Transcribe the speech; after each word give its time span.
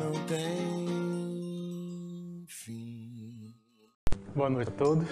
não 0.00 0.12
tem 0.26 1.66
fim. 2.48 3.54
Boa 4.34 4.48
noite 4.48 4.68
a 4.68 4.72
todos. 4.72 5.06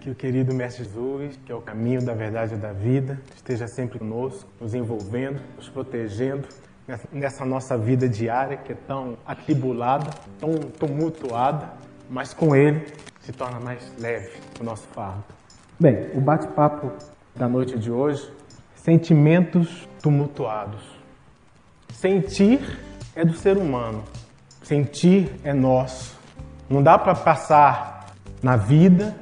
Que 0.00 0.10
o 0.10 0.14
querido 0.14 0.54
Mestre 0.54 0.84
Jesus, 0.84 1.36
que 1.44 1.50
é 1.50 1.54
o 1.54 1.60
caminho 1.62 2.04
da 2.04 2.14
verdade 2.14 2.54
e 2.54 2.56
da 2.56 2.72
vida, 2.72 3.20
esteja 3.34 3.66
sempre 3.66 3.98
conosco, 3.98 4.48
nos 4.60 4.74
envolvendo, 4.74 5.40
nos 5.56 5.68
protegendo 5.68 6.46
nessa 7.10 7.44
nossa 7.44 7.76
vida 7.78 8.06
diária 8.08 8.58
que 8.58 8.72
é 8.72 8.76
tão 8.86 9.16
atribulada, 9.26 10.10
tão 10.38 10.54
tumultuada, 10.58 11.72
mas 12.08 12.34
com 12.34 12.54
Ele 12.54 12.86
se 13.20 13.32
torna 13.32 13.58
mais 13.58 13.90
leve 13.98 14.30
o 14.60 14.64
nosso 14.64 14.86
fardo. 14.88 15.24
Bem, 15.80 16.10
o 16.14 16.20
bate-papo 16.20 16.92
da 17.34 17.48
noite 17.48 17.78
de 17.78 17.90
hoje, 17.90 18.30
sentimentos 18.76 19.88
tumultuados. 20.02 20.82
Sentir 21.88 22.60
é 23.16 23.24
do 23.24 23.34
ser 23.34 23.56
humano, 23.56 24.02
sentir 24.62 25.30
é 25.44 25.52
nosso. 25.52 26.18
Não 26.68 26.82
dá 26.82 26.98
para 26.98 27.14
passar 27.14 28.14
na 28.42 28.56
vida 28.56 29.14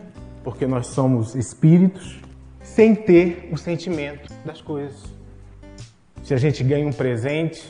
porque 0.43 0.67
nós 0.67 0.89
somos 0.89 1.35
espíritos, 1.35 2.21
sem 2.63 2.95
ter 2.95 3.49
o 3.53 3.57
sentimento 3.57 4.33
das 4.45 4.61
coisas. 4.61 5.05
Se 6.23 6.35
a 6.35 6.37
gente 6.37 6.65
ganha 6.65 6.87
um 6.87 6.93
presente 6.93 7.63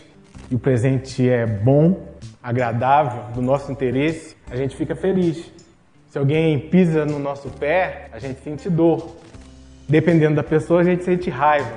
e 0.51 0.55
o 0.55 0.59
presente 0.59 1.29
é 1.29 1.47
bom, 1.47 2.09
agradável, 2.43 3.25
do 3.35 3.43
nosso 3.43 3.71
interesse, 3.71 4.37
a 4.51 4.57
gente 4.57 4.77
fica 4.77 4.95
feliz. 4.95 5.51
Se 6.09 6.19
alguém 6.19 6.59
pisa 6.59 7.05
no 7.05 7.19
nosso 7.19 7.49
pé, 7.51 8.09
a 8.13 8.19
gente 8.19 8.41
sente 8.43 8.69
dor. 8.69 9.17
Dependendo 9.89 10.37
da 10.37 10.43
pessoa, 10.43 10.81
a 10.81 10.85
gente 10.85 11.05
sente 11.05 11.31
raiva. 11.31 11.77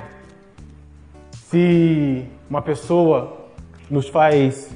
Se 1.32 2.26
uma 2.48 2.60
pessoa 2.60 3.45
nos 3.90 4.08
faz, 4.08 4.70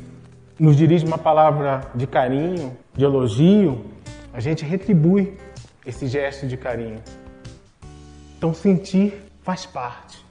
nos 0.59 0.77
dirige 0.77 1.05
uma 1.05 1.19
palavra 1.19 1.83
de 1.95 2.07
carinho, 2.07 2.77
de 2.95 3.05
elogio, 3.05 3.85
a 4.33 4.41
gente 4.41 4.65
retribui 4.65 5.37
esse 5.85 6.07
gesto 6.07 6.47
de 6.47 6.57
carinho. 6.57 6.99
Então, 8.37 8.55
sentir 8.55 9.23
faz 9.43 9.67
parte. 9.67 10.25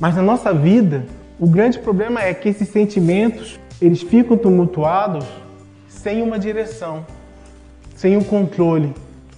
Mas 0.00 0.16
na 0.16 0.22
nossa 0.22 0.52
vida, 0.52 1.06
o 1.38 1.46
grande 1.46 1.78
problema 1.78 2.22
é 2.22 2.32
que 2.32 2.48
esses 2.48 2.68
sentimentos, 2.68 3.60
eles 3.80 4.02
ficam 4.02 4.36
tumultuados 4.36 5.26
sem 5.88 6.22
uma 6.22 6.38
direção, 6.38 7.04
sem 7.94 8.16
um 8.16 8.22
controle. 8.22 8.94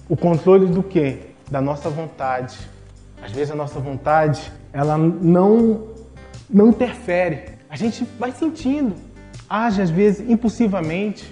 O 0.09 0.15
controle 0.15 0.67
do 0.67 0.81
quê? 0.81 1.19
Da 1.49 1.61
nossa 1.61 1.89
vontade. 1.89 2.57
Às 3.21 3.31
vezes 3.31 3.51
a 3.51 3.55
nossa 3.55 3.79
vontade, 3.79 4.51
ela 4.71 4.97
não 4.97 5.95
não 6.49 6.69
interfere. 6.69 7.56
A 7.77 7.79
gente 7.79 8.07
vai 8.17 8.31
sentindo, 8.31 8.95
age 9.47 9.83
às 9.83 9.91
vezes 9.91 10.27
impulsivamente, 10.27 11.23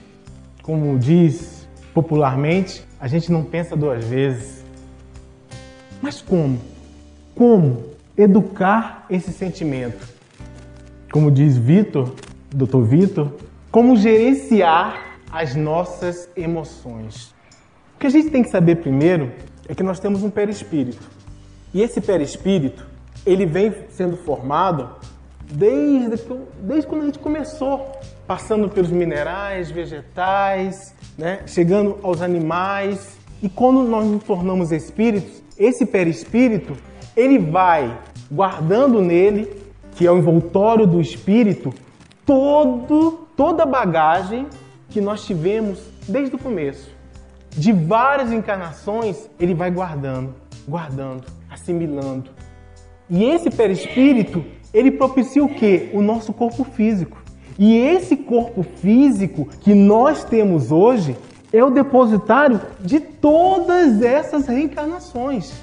como 0.61 0.95
diz 0.99 1.67
popularmente, 1.91 2.85
a 2.99 3.07
gente 3.07 3.31
não 3.31 3.43
pensa 3.43 3.75
duas 3.75 4.05
vezes. 4.05 4.63
Mas 5.99 6.21
como? 6.21 6.61
Como 7.33 7.85
educar 8.15 9.07
esse 9.09 9.33
sentimento? 9.33 10.07
Como 11.11 11.31
diz 11.31 11.57
Vitor, 11.57 12.13
Dr. 12.51 12.83
Vitor, 12.83 13.31
como 13.71 13.95
gerenciar 13.95 15.17
as 15.31 15.55
nossas 15.55 16.29
emoções? 16.37 17.33
O 17.95 17.99
que 18.01 18.05
a 18.05 18.11
gente 18.11 18.29
tem 18.29 18.43
que 18.43 18.49
saber 18.49 18.75
primeiro 18.75 19.31
é 19.67 19.73
que 19.73 19.81
nós 19.81 19.99
temos 19.99 20.21
um 20.21 20.29
perispírito. 20.29 21.09
E 21.73 21.81
esse 21.81 21.99
perispírito, 21.99 22.85
ele 23.25 23.47
vem 23.47 23.73
sendo 23.89 24.15
formado 24.15 24.91
desde, 25.51 26.23
desde 26.61 26.87
quando 26.87 27.03
a 27.03 27.05
gente 27.05 27.19
começou, 27.19 27.91
passando 28.27 28.69
pelos 28.69 28.91
minerais, 28.91 29.71
vegetais, 29.71 30.95
né? 31.17 31.41
chegando 31.45 31.97
aos 32.01 32.21
animais. 32.21 33.17
E 33.41 33.49
quando 33.49 33.83
nós 33.83 34.05
nos 34.05 34.23
tornamos 34.23 34.71
espíritos, 34.71 35.43
esse 35.57 35.85
perispírito, 35.85 36.75
ele 37.15 37.39
vai 37.39 37.97
guardando 38.31 39.01
nele, 39.01 39.61
que 39.95 40.05
é 40.05 40.11
o 40.11 40.17
envoltório 40.17 40.85
do 40.85 40.99
espírito, 40.99 41.73
todo, 42.25 43.27
toda 43.35 43.63
a 43.63 43.65
bagagem 43.65 44.47
que 44.89 44.99
nós 44.99 45.25
tivemos 45.25 45.79
desde 46.07 46.35
o 46.35 46.39
começo. 46.39 46.89
De 47.51 47.71
várias 47.71 48.31
encarnações, 48.33 49.29
ele 49.39 49.53
vai 49.53 49.71
guardando, 49.71 50.35
guardando, 50.67 51.23
assimilando. 51.49 52.29
E 53.09 53.23
esse 53.23 53.49
perispírito, 53.49 54.43
ele 54.75 54.91
propicia 54.91 55.43
o 55.43 55.47
quê? 55.47 55.89
O 55.93 56.01
nosso 56.01 56.33
corpo 56.33 56.65
físico. 56.65 57.17
E 57.57 57.77
esse 57.77 58.17
corpo 58.17 58.61
físico 58.61 59.47
que 59.61 59.73
nós 59.73 60.25
temos 60.25 60.69
hoje 60.69 61.15
é 61.53 61.63
o 61.63 61.69
depositário 61.69 62.59
de 62.81 62.99
todas 62.99 64.01
essas 64.01 64.45
reencarnações. 64.45 65.53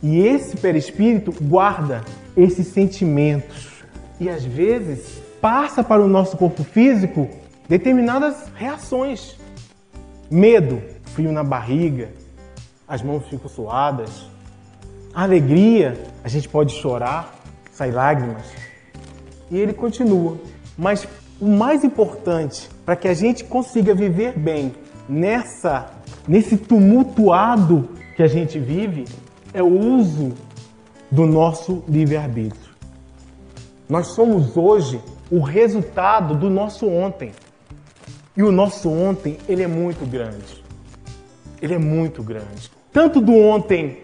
E 0.00 0.20
esse 0.20 0.56
perispírito 0.56 1.34
guarda 1.42 2.02
esses 2.36 2.68
sentimentos 2.68 3.82
e 4.20 4.28
às 4.28 4.44
vezes 4.44 5.20
passa 5.40 5.82
para 5.82 6.00
o 6.00 6.08
nosso 6.08 6.36
corpo 6.36 6.62
físico 6.62 7.28
determinadas 7.68 8.46
reações. 8.54 9.36
Medo, 10.30 10.80
frio 11.06 11.32
na 11.32 11.42
barriga, 11.42 12.10
as 12.86 13.02
mãos 13.02 13.26
ficam 13.28 13.48
suadas. 13.48 14.30
Alegria, 15.12 16.00
a 16.22 16.28
gente 16.28 16.48
pode 16.48 16.72
chorar, 16.74 17.39
sai 17.80 17.90
lágrimas. 17.90 18.44
E 19.50 19.56
ele 19.58 19.72
continua. 19.72 20.36
Mas 20.76 21.08
o 21.40 21.48
mais 21.48 21.82
importante 21.82 22.68
para 22.84 22.94
que 22.94 23.08
a 23.08 23.14
gente 23.14 23.42
consiga 23.44 23.94
viver 23.94 24.38
bem 24.38 24.74
nessa 25.08 25.90
nesse 26.28 26.58
tumultuado 26.58 27.88
que 28.14 28.22
a 28.22 28.26
gente 28.26 28.58
vive 28.58 29.06
é 29.54 29.62
o 29.62 29.66
uso 29.66 30.34
do 31.10 31.24
nosso 31.24 31.82
livre-arbítrio. 31.88 32.70
Nós 33.88 34.08
somos 34.08 34.56
hoje 34.56 35.00
o 35.30 35.40
resultado 35.40 36.34
do 36.34 36.50
nosso 36.50 36.86
ontem. 36.86 37.32
E 38.36 38.42
o 38.42 38.52
nosso 38.52 38.90
ontem, 38.90 39.38
ele 39.48 39.62
é 39.62 39.66
muito 39.66 40.04
grande. 40.06 40.62
Ele 41.60 41.74
é 41.74 41.78
muito 41.78 42.22
grande. 42.22 42.70
Tanto 42.92 43.20
do 43.20 43.34
ontem 43.34 44.02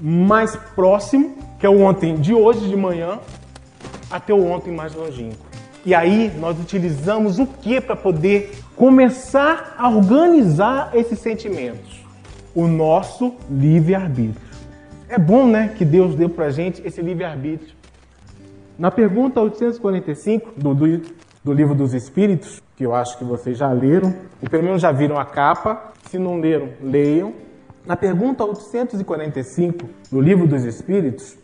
mais 0.00 0.56
próximo, 0.74 1.36
que 1.58 1.66
é 1.66 1.68
o 1.68 1.80
ontem 1.80 2.16
de 2.16 2.34
hoje 2.34 2.68
de 2.68 2.76
manhã, 2.76 3.18
até 4.10 4.32
o 4.32 4.44
ontem 4.44 4.72
mais 4.72 4.94
longínquo. 4.94 5.46
E 5.84 5.94
aí 5.94 6.32
nós 6.38 6.58
utilizamos 6.58 7.38
o 7.38 7.46
que 7.46 7.80
para 7.80 7.94
poder 7.94 8.52
começar 8.74 9.74
a 9.78 9.88
organizar 9.88 10.90
esses 10.94 11.18
sentimentos? 11.18 12.04
O 12.54 12.66
nosso 12.66 13.34
livre-arbítrio. 13.50 14.46
É 15.08 15.18
bom, 15.18 15.46
né, 15.46 15.72
que 15.76 15.84
Deus 15.84 16.14
deu 16.16 16.28
para 16.28 16.50
gente 16.50 16.82
esse 16.84 17.00
livre-arbítrio. 17.00 17.72
Na 18.76 18.90
pergunta 18.90 19.40
845 19.40 20.60
do, 20.60 20.74
do, 20.74 21.02
do, 21.44 21.52
Livro 21.52 21.74
dos 21.74 21.94
Espíritos, 21.94 22.60
que 22.76 22.84
eu 22.84 22.94
acho 22.94 23.16
que 23.16 23.24
vocês 23.24 23.56
já 23.56 23.70
leram, 23.70 24.12
ou 24.42 24.50
pelo 24.50 24.64
menos 24.64 24.82
já 24.82 24.90
viram 24.90 25.16
a 25.16 25.24
capa, 25.24 25.92
se 26.10 26.18
não 26.18 26.40
leram, 26.40 26.70
leiam. 26.82 27.32
Na 27.86 27.96
pergunta 27.96 28.44
845 28.44 29.88
do 30.10 30.20
Livro 30.20 30.46
dos 30.46 30.64
Espíritos, 30.64 31.38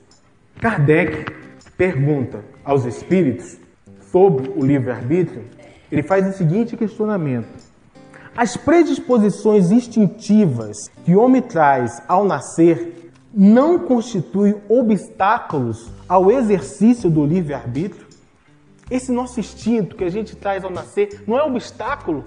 Kardec 0.62 1.26
pergunta 1.76 2.44
aos 2.64 2.84
espíritos 2.84 3.58
sobre 4.12 4.48
o 4.50 4.64
livre-arbítrio, 4.64 5.44
ele 5.90 6.04
faz 6.04 6.24
o 6.24 6.38
seguinte 6.38 6.76
questionamento: 6.76 7.48
As 8.36 8.56
predisposições 8.56 9.72
instintivas 9.72 10.88
que 11.04 11.16
o 11.16 11.20
homem 11.20 11.42
traz 11.42 12.00
ao 12.06 12.24
nascer 12.24 13.10
não 13.34 13.76
constituem 13.76 14.54
obstáculos 14.68 15.90
ao 16.08 16.30
exercício 16.30 17.10
do 17.10 17.26
livre-arbítrio? 17.26 18.06
Esse 18.88 19.10
nosso 19.10 19.40
instinto 19.40 19.96
que 19.96 20.04
a 20.04 20.10
gente 20.10 20.36
traz 20.36 20.62
ao 20.62 20.70
nascer 20.70 21.24
não 21.26 21.36
é 21.36 21.42
obstáculo 21.42 22.24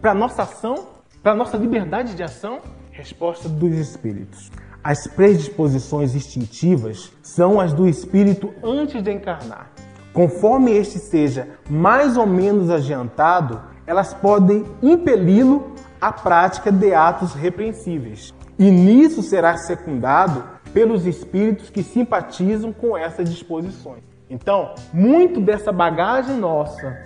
para 0.00 0.12
a 0.12 0.14
nossa 0.14 0.44
ação, 0.44 0.88
para 1.22 1.32
a 1.32 1.36
nossa 1.36 1.58
liberdade 1.58 2.14
de 2.14 2.22
ação? 2.22 2.60
Resposta 2.90 3.50
dos 3.50 3.74
espíritos. 3.76 4.50
As 4.88 5.06
predisposições 5.06 6.14
instintivas 6.14 7.12
são 7.22 7.60
as 7.60 7.74
do 7.74 7.86
espírito 7.86 8.54
antes 8.64 9.02
de 9.02 9.12
encarnar. 9.12 9.70
Conforme 10.14 10.72
este 10.72 10.98
seja 10.98 11.46
mais 11.68 12.16
ou 12.16 12.26
menos 12.26 12.70
adiantado, 12.70 13.60
elas 13.86 14.14
podem 14.14 14.64
impeli-lo 14.82 15.74
à 16.00 16.10
prática 16.10 16.72
de 16.72 16.94
atos 16.94 17.34
repreensíveis. 17.34 18.32
E 18.58 18.70
nisso 18.70 19.22
será 19.22 19.58
secundado 19.58 20.42
pelos 20.72 21.04
espíritos 21.04 21.68
que 21.68 21.82
simpatizam 21.82 22.72
com 22.72 22.96
essas 22.96 23.28
disposições. 23.28 24.02
Então, 24.30 24.74
muito 24.90 25.38
dessa 25.38 25.70
bagagem 25.70 26.38
nossa 26.38 26.96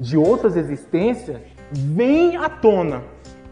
de 0.00 0.16
outras 0.16 0.56
existências 0.56 1.42
vem 1.70 2.34
à 2.34 2.48
tona. 2.48 3.02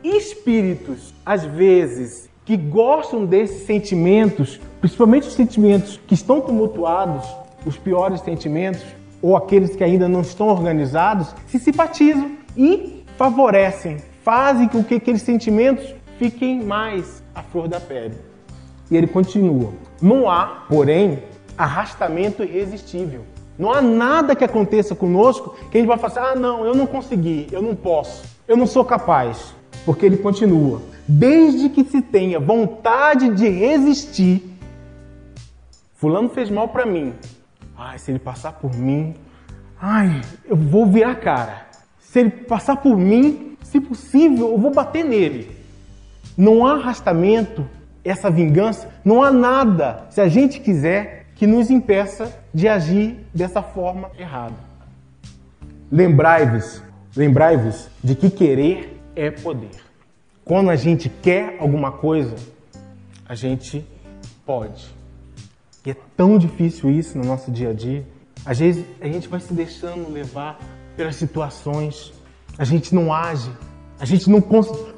Espíritos, 0.03 1.15
às 1.27 1.45
vezes, 1.45 2.31
que 2.45 2.57
gostam 2.57 3.25
desses 3.25 3.67
sentimentos, 3.67 4.61
principalmente 4.81 5.29
os 5.29 5.35
sentimentos 5.35 5.99
que 6.07 6.15
estão 6.15 6.41
tumultuados, 6.41 7.27
os 7.65 7.79
piores 7.79 8.21
sentimentos, 8.21 8.85
ou 9.23 9.37
aqueles 9.37 9.75
que 9.75 9.83
ainda 9.83 10.07
não 10.07 10.21
estão 10.21 10.49
organizados 10.49 11.35
se 11.47 11.59
simpatizam 11.59 12.33
e 12.57 13.03
favorecem, 13.17 13.97
fazem 14.23 14.69
com 14.69 14.85
que 14.85 14.97
aqueles 14.97 15.23
sentimentos 15.23 15.95
fiquem 16.19 16.63
mais 16.63 17.23
à 17.35 17.43
flor 17.43 17.67
da 17.67 17.81
pele. 17.81 18.15
E 18.91 18.97
ele 18.97 19.07
continua: 19.07 19.73
Não 20.01 20.31
há, 20.31 20.65
porém, 20.69 21.23
arrastamento 21.57 22.43
irresistível. 22.43 23.23
Não 23.59 23.73
há 23.73 23.81
nada 23.81 24.35
que 24.35 24.45
aconteça 24.45 24.95
conosco 24.95 25.55
que 25.71 25.79
a 25.79 25.81
gente 25.81 25.89
vai 25.89 25.97
falar 25.97 26.27
assim, 26.27 26.33
ah, 26.33 26.39
não, 26.39 26.65
eu 26.65 26.75
não 26.75 26.87
consegui, 26.87 27.47
eu 27.53 27.63
não 27.63 27.75
posso, 27.75 28.25
eu 28.49 28.57
não 28.57 28.67
sou 28.67 28.85
capaz. 28.85 29.55
Porque 29.87 30.05
ele 30.05 30.17
continua: 30.17 30.83
desde 31.07 31.69
que 31.69 31.85
se 31.85 32.01
tenha 32.01 32.41
vontade 32.41 33.31
de 33.31 33.49
resistir, 33.49 34.43
Fulano 35.95 36.29
fez 36.29 36.51
mal 36.51 36.69
para 36.69 36.85
mim. 36.85 37.15
Ai, 37.77 37.99
se 37.99 38.11
ele 38.11 38.19
passar 38.19 38.53
por 38.53 38.75
mim, 38.75 39.15
ai, 39.81 40.21
eu 40.47 40.57
vou 40.57 40.87
virar 40.87 41.15
cara. 41.17 41.67
Se 41.99 42.21
ele 42.21 42.31
passar 42.31 42.77
por 42.77 42.97
mim, 42.97 43.57
se 43.63 43.81
possível, 43.81 44.51
eu 44.51 44.59
vou 44.59 44.71
bater 44.71 45.05
nele. 45.05 45.51
Não 46.37 46.67
há 46.67 46.75
arrastamento, 46.75 47.69
essa 48.05 48.31
vingança, 48.31 48.89
não 49.05 49.23
há 49.23 49.31
nada, 49.31 50.07
se 50.11 50.21
a 50.21 50.29
gente 50.29 50.61
quiser, 50.61 51.27
que 51.35 51.47
nos 51.47 51.71
impeça 51.71 52.33
de 52.53 52.69
agir 52.69 53.27
dessa 53.35 53.63
forma 53.63 54.11
errada. 54.19 54.55
Lembrai-vos, 55.91 56.83
lembrai-vos 57.17 57.89
de 58.03 58.15
que 58.15 58.31
querer 58.31 59.01
é 59.17 59.31
poder. 59.31 59.84
Quando 60.45 60.69
a 60.69 60.77
gente 60.77 61.09
quer 61.09 61.57
alguma 61.59 61.91
coisa, 61.91 62.37
a 63.27 63.35
gente 63.35 63.83
pode. 64.45 64.95
E 65.87 65.91
é 65.91 65.97
tão 66.15 66.37
difícil 66.37 66.91
isso 66.91 67.17
no 67.17 67.25
nosso 67.25 67.51
dia 67.51 67.71
a 67.71 67.73
dia. 67.73 68.07
Às 68.45 68.59
vezes 68.59 68.85
a 69.01 69.07
gente 69.07 69.27
vai 69.27 69.41
se 69.41 69.55
deixando 69.55 70.13
levar 70.13 70.59
pelas 70.99 71.17
situações, 71.17 72.13
a 72.59 72.65
gente 72.65 72.95
não 72.95 73.11
age, 73.11 73.51
a 73.99 74.05
gente 74.05 74.29
não, 74.29 74.45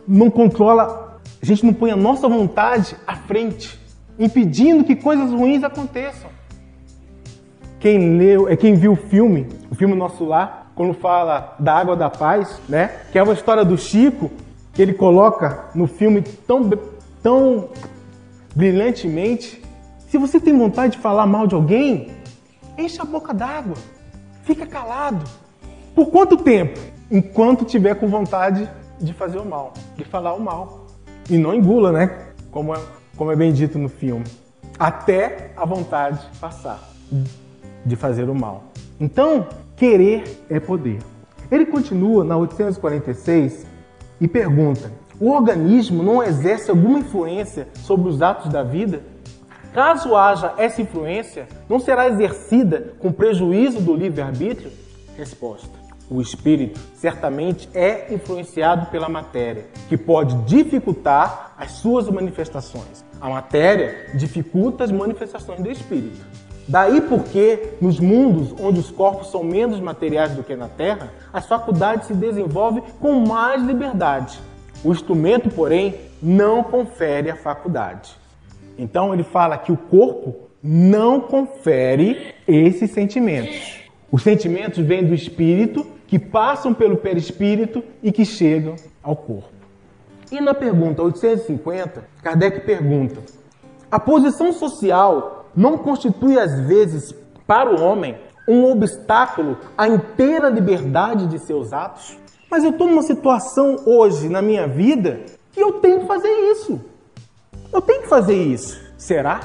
não 0.06 0.30
controla, 0.30 1.20
a 1.40 1.46
gente 1.46 1.64
não 1.64 1.72
põe 1.72 1.92
a 1.92 1.96
nossa 1.96 2.28
vontade 2.28 2.96
à 3.06 3.14
frente, 3.14 3.78
impedindo 4.18 4.82
que 4.82 4.96
coisas 4.96 5.30
ruins 5.30 5.62
aconteçam. 5.62 6.28
Quem 7.78 8.18
leu, 8.18 8.48
é 8.48 8.56
quem 8.56 8.74
viu 8.74 8.94
o 8.94 8.96
filme, 8.96 9.46
o 9.70 9.76
filme 9.76 9.94
Nosso 9.94 10.24
Lar, 10.24 10.72
quando 10.74 10.92
fala 10.92 11.54
da 11.60 11.72
água 11.72 11.94
da 11.94 12.10
paz, 12.10 12.60
né? 12.68 13.02
Que 13.12 13.18
é 13.18 13.22
uma 13.22 13.32
história 13.32 13.64
do 13.64 13.78
Chico 13.78 14.28
que 14.76 14.82
ele 14.82 14.92
coloca 14.92 15.70
no 15.74 15.86
filme 15.86 16.20
tão 16.20 16.70
tão 17.22 17.70
brilhantemente. 18.54 19.62
Se 20.06 20.18
você 20.18 20.38
tem 20.38 20.56
vontade 20.56 20.92
de 20.92 20.98
falar 20.98 21.26
mal 21.26 21.46
de 21.46 21.54
alguém, 21.54 22.12
enche 22.76 23.00
a 23.00 23.04
boca 23.04 23.32
d'água. 23.32 23.74
Fica 24.44 24.66
calado. 24.66 25.24
Por 25.94 26.10
quanto 26.10 26.36
tempo? 26.36 26.78
Enquanto 27.10 27.64
tiver 27.64 27.94
com 27.94 28.06
vontade 28.06 28.68
de 29.00 29.14
fazer 29.14 29.38
o 29.38 29.46
mal, 29.46 29.72
de 29.96 30.04
falar 30.04 30.34
o 30.34 30.40
mal. 30.40 30.86
E 31.28 31.38
não 31.38 31.54
engula, 31.54 31.90
né? 31.90 32.26
Como 32.50 32.74
é, 32.74 32.78
como 33.16 33.32
é 33.32 33.36
bem 33.36 33.52
dito 33.52 33.78
no 33.78 33.88
filme. 33.88 34.26
Até 34.78 35.52
a 35.56 35.64
vontade 35.64 36.20
passar 36.38 36.78
de 37.84 37.96
fazer 37.96 38.28
o 38.28 38.34
mal. 38.34 38.64
Então, 39.00 39.48
querer 39.74 40.44
é 40.50 40.60
poder. 40.60 40.98
Ele 41.50 41.64
continua 41.64 42.22
na 42.24 42.36
846 42.36 43.75
e 44.20 44.28
pergunta: 44.28 44.90
o 45.20 45.30
organismo 45.30 46.02
não 46.02 46.22
exerce 46.22 46.70
alguma 46.70 46.98
influência 46.98 47.68
sobre 47.84 48.08
os 48.08 48.20
atos 48.22 48.50
da 48.50 48.62
vida? 48.62 49.02
Caso 49.72 50.16
haja 50.16 50.54
essa 50.56 50.80
influência, 50.80 51.46
não 51.68 51.78
será 51.78 52.08
exercida 52.08 52.94
com 52.98 53.12
prejuízo 53.12 53.80
do 53.80 53.94
livre-arbítrio? 53.94 54.72
Resposta: 55.16 55.86
o 56.08 56.20
espírito 56.20 56.78
certamente 56.94 57.68
é 57.74 58.12
influenciado 58.14 58.86
pela 58.86 59.08
matéria, 59.08 59.66
que 59.88 59.96
pode 59.96 60.36
dificultar 60.44 61.54
as 61.58 61.72
suas 61.72 62.08
manifestações. 62.08 63.04
A 63.20 63.28
matéria 63.28 64.10
dificulta 64.14 64.84
as 64.84 64.92
manifestações 64.92 65.60
do 65.60 65.70
espírito. 65.70 66.24
Daí 66.68 67.00
porque, 67.00 67.74
nos 67.80 68.00
mundos 68.00 68.54
onde 68.60 68.80
os 68.80 68.90
corpos 68.90 69.30
são 69.30 69.44
menos 69.44 69.78
materiais 69.78 70.32
do 70.32 70.42
que 70.42 70.56
na 70.56 70.68
Terra, 70.68 71.12
as 71.32 71.46
faculdades 71.46 72.08
se 72.08 72.14
desenvolvem 72.14 72.82
com 73.00 73.20
mais 73.20 73.62
liberdade. 73.62 74.40
O 74.82 74.92
instrumento, 74.92 75.48
porém, 75.48 75.94
não 76.20 76.62
confere 76.64 77.30
a 77.30 77.36
faculdade. 77.36 78.16
Então 78.76 79.14
ele 79.14 79.22
fala 79.22 79.56
que 79.56 79.70
o 79.70 79.76
corpo 79.76 80.34
não 80.62 81.20
confere 81.20 82.34
esses 82.46 82.90
sentimentos. 82.90 83.80
Os 84.10 84.22
sentimentos 84.22 84.84
vêm 84.84 85.04
do 85.04 85.14
espírito, 85.14 85.86
que 86.06 86.18
passam 86.18 86.72
pelo 86.72 86.96
perispírito 86.96 87.82
e 88.02 88.10
que 88.10 88.24
chegam 88.24 88.76
ao 89.02 89.16
corpo. 89.16 89.50
E 90.30 90.40
na 90.40 90.54
pergunta 90.54 91.02
850, 91.02 92.04
Kardec 92.22 92.60
pergunta: 92.60 93.20
a 93.90 93.98
posição 93.98 94.52
social 94.52 95.35
não 95.56 95.78
constitui, 95.78 96.38
às 96.38 96.60
vezes, 96.60 97.14
para 97.46 97.74
o 97.74 97.82
homem, 97.82 98.18
um 98.46 98.70
obstáculo 98.70 99.56
à 99.76 99.88
inteira 99.88 100.50
liberdade 100.50 101.26
de 101.26 101.38
seus 101.38 101.72
atos? 101.72 102.18
Mas 102.50 102.62
eu 102.62 102.70
estou 102.70 102.88
numa 102.88 103.02
situação 103.02 103.76
hoje 103.86 104.28
na 104.28 104.42
minha 104.42 104.68
vida 104.68 105.20
que 105.52 105.60
eu 105.60 105.74
tenho 105.74 106.00
que 106.00 106.06
fazer 106.06 106.28
isso. 106.52 106.80
Eu 107.72 107.80
tenho 107.80 108.02
que 108.02 108.08
fazer 108.08 108.36
isso. 108.36 108.78
Será? 108.98 109.40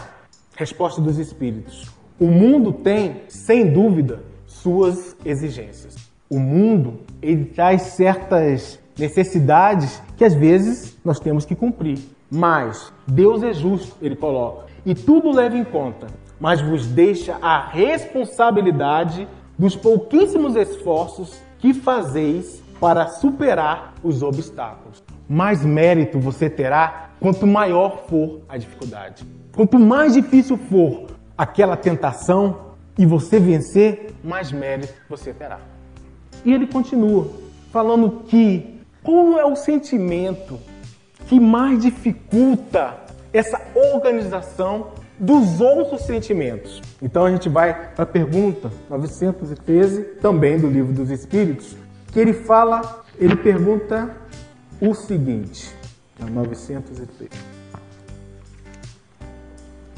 Resposta 0.56 1.02
dos 1.02 1.18
Espíritos. 1.18 1.90
O 2.20 2.28
mundo 2.28 2.74
tem, 2.74 3.24
sem 3.28 3.72
dúvida, 3.72 4.22
suas 4.46 5.16
exigências. 5.26 5.96
O 6.30 6.38
mundo 6.38 7.00
ele 7.22 7.46
traz 7.46 7.82
certas 7.84 8.80
necessidades 8.98 10.02
que 10.16 10.24
às 10.24 10.34
vezes 10.34 10.98
nós 11.04 11.20
temos 11.20 11.46
que 11.46 11.56
cumprir. 11.56 12.00
Mas 12.30 12.94
Deus 13.08 13.42
é 13.44 13.54
justo, 13.54 13.98
ele 14.02 14.16
coloca 14.16 14.71
e 14.86 14.96
tudo 14.96 15.32
leva 15.32 15.58
em 15.58 15.64
conta, 15.64 16.08
mas 16.40 16.62
vos 16.62 16.88
deixa 16.88 17.38
a 17.42 17.60
responsabilidade 17.68 19.28
dos 19.58 19.76
pouquíssimos 19.76 20.56
esforços 20.56 21.40
que 21.60 21.74
fazeis 21.74 22.64
para 22.80 23.08
superar 23.08 23.94
os 24.04 24.24
obstáculos. 24.24 25.04
Mais 25.30 25.64
mérito 25.64 26.20
você 26.20 26.50
terá 26.50 27.12
quanto 27.20 27.46
maior 27.46 28.06
for 28.08 28.42
a 28.50 28.58
dificuldade. 28.58 29.24
Quanto 29.56 29.78
mais 29.78 30.14
difícil 30.14 30.58
for 30.58 31.06
aquela 31.38 31.78
tentação 31.78 32.72
e 32.98 33.06
você 33.06 33.40
vencer, 33.40 34.16
mais 34.24 34.52
mérito 34.52 34.94
você 35.08 35.32
terá. 35.32 35.60
E 36.44 36.52
ele 36.52 36.66
continua 36.66 37.28
falando 37.72 38.24
que 38.28 38.82
qual 39.04 39.38
é 39.38 39.46
o 39.46 39.56
sentimento 39.56 40.60
que 41.28 41.40
mais 41.40 41.82
dificulta 41.82 42.98
essa 43.34 43.62
organização 43.76 44.92
dos 45.20 45.62
outros 45.62 46.02
sentimentos. 46.02 46.82
Então 47.02 47.26
a 47.26 47.32
gente 47.32 47.48
vai 47.48 47.92
para 47.92 48.04
a 48.04 48.08
pergunta 48.08 48.72
913, 48.90 50.04
também 50.22 50.58
do 50.58 50.68
livro 50.68 50.92
dos 50.94 51.12
Espíritos, 51.12 51.76
que 52.12 52.20
ele 52.20 52.34
fala, 52.34 53.04
ele 53.20 53.36
pergunta 53.36 54.16
o 54.82 54.94
seguinte, 54.96 55.74
913. 56.20 57.30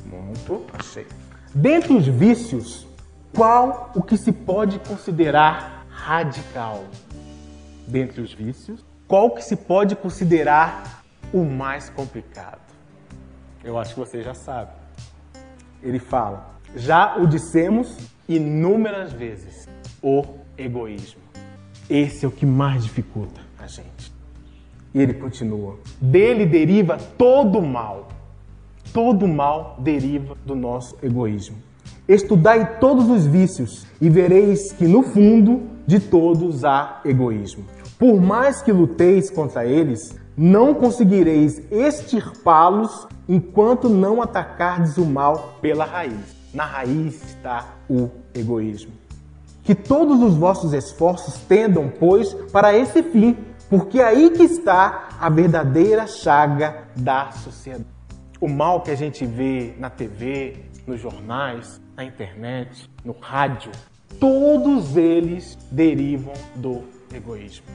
Muito, 0.05 0.65
achei. 0.73 1.07
Dentre 1.55 1.93
os 1.93 2.05
vícios, 2.05 2.85
qual 3.33 3.91
o 3.95 4.01
que 4.01 4.17
se 4.17 4.31
pode 4.31 4.77
considerar 4.79 5.85
radical? 5.89 6.83
Dentre 7.87 8.21
os 8.21 8.33
vícios, 8.33 8.85
qual 9.07 9.31
que 9.31 9.43
se 9.43 9.55
pode 9.55 9.95
considerar 9.95 11.03
o 11.33 11.43
mais 11.43 11.89
complicado? 11.89 12.72
Eu 13.63 13.77
acho 13.77 13.93
que 13.93 13.99
você 13.99 14.21
já 14.21 14.33
sabe. 14.33 14.71
Ele 15.81 15.99
fala: 15.99 16.55
já 16.75 17.17
o 17.17 17.25
dissemos 17.25 17.97
inúmeras 18.27 19.13
vezes, 19.13 19.67
o 20.01 20.23
egoísmo. 20.57 21.21
Esse 21.89 22.25
é 22.25 22.27
o 22.27 22.31
que 22.31 22.45
mais 22.45 22.83
dificulta 22.83 23.41
a 23.59 23.67
gente. 23.67 24.11
E 24.93 25.01
ele 25.01 25.13
continua: 25.13 25.79
dele 26.01 26.45
deriva 26.45 26.97
todo 27.17 27.59
o 27.59 27.65
mal. 27.65 28.09
Todo 28.93 29.27
mal 29.27 29.77
deriva 29.79 30.35
do 30.45 30.55
nosso 30.55 30.97
egoísmo. 31.01 31.57
Estudai 32.07 32.79
todos 32.79 33.09
os 33.09 33.25
vícios 33.25 33.87
e 33.99 34.09
vereis 34.09 34.71
que 34.73 34.85
no 34.85 35.03
fundo 35.03 35.63
de 35.87 35.99
todos 35.99 36.63
há 36.65 37.01
egoísmo. 37.05 37.65
Por 37.97 38.21
mais 38.21 38.61
que 38.61 38.71
luteis 38.71 39.31
contra 39.31 39.65
eles, 39.65 40.15
não 40.37 40.73
conseguireis 40.73 41.61
extirpá-los 41.71 43.07
enquanto 43.27 43.87
não 43.87 44.21
atacardes 44.21 44.97
o 44.97 45.05
mal 45.05 45.57
pela 45.61 45.85
raiz. 45.85 46.35
Na 46.53 46.65
raiz 46.65 47.23
está 47.23 47.75
o 47.89 48.09
egoísmo. 48.33 48.91
Que 49.63 49.73
todos 49.73 50.21
os 50.21 50.35
vossos 50.35 50.73
esforços 50.73 51.35
tendam, 51.47 51.91
pois, 51.99 52.33
para 52.51 52.75
esse 52.75 53.01
fim, 53.01 53.37
porque 53.69 53.99
é 53.99 54.03
aí 54.03 54.29
que 54.31 54.43
está 54.43 55.09
a 55.19 55.29
verdadeira 55.29 56.05
chaga 56.05 56.83
da 56.95 57.31
sociedade. 57.31 57.85
O 58.41 58.47
mal 58.47 58.81
que 58.81 58.91
a 58.91 58.95
gente 58.95 59.25
vê 59.25 59.73
na 59.79 59.89
TV, 59.89 60.57
nos 60.85 60.99
jornais, 60.99 61.79
na 61.95 62.03
internet, 62.03 62.89
no 63.05 63.15
rádio, 63.19 63.71
todos 64.19 64.97
eles 64.97 65.57
derivam 65.71 66.33
do 66.55 66.83
egoísmo. 67.13 67.65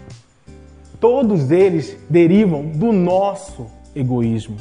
Todos 1.00 1.50
eles 1.50 1.96
derivam 2.10 2.62
do 2.62 2.92
nosso 2.92 3.66
egoísmo, 3.94 4.56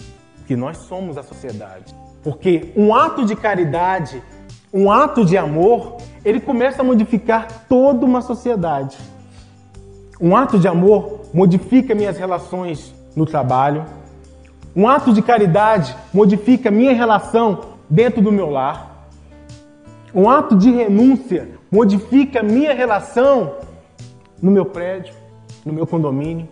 que 0.45 0.55
nós 0.55 0.77
somos 0.77 1.17
a 1.17 1.23
sociedade. 1.23 1.95
Porque 2.23 2.71
um 2.75 2.93
ato 2.93 3.25
de 3.25 3.35
caridade, 3.35 4.21
um 4.73 4.91
ato 4.91 5.25
de 5.25 5.37
amor, 5.37 5.97
ele 6.23 6.39
começa 6.39 6.81
a 6.81 6.85
modificar 6.85 7.65
toda 7.67 8.05
uma 8.05 8.21
sociedade. 8.21 8.97
Um 10.19 10.35
ato 10.35 10.59
de 10.59 10.67
amor 10.67 11.21
modifica 11.33 11.95
minhas 11.95 12.17
relações 12.17 12.93
no 13.15 13.25
trabalho. 13.25 13.85
Um 14.75 14.87
ato 14.87 15.13
de 15.13 15.21
caridade 15.21 15.95
modifica 16.13 16.69
minha 16.69 16.93
relação 16.93 17.61
dentro 17.89 18.21
do 18.21 18.31
meu 18.31 18.49
lar. 18.49 19.07
Um 20.13 20.29
ato 20.29 20.55
de 20.55 20.69
renúncia 20.71 21.49
modifica 21.71 22.43
minha 22.43 22.73
relação 22.73 23.55
no 24.41 24.51
meu 24.51 24.65
prédio, 24.65 25.13
no 25.67 25.73
meu 25.73 25.85
condomínio. 25.85 26.47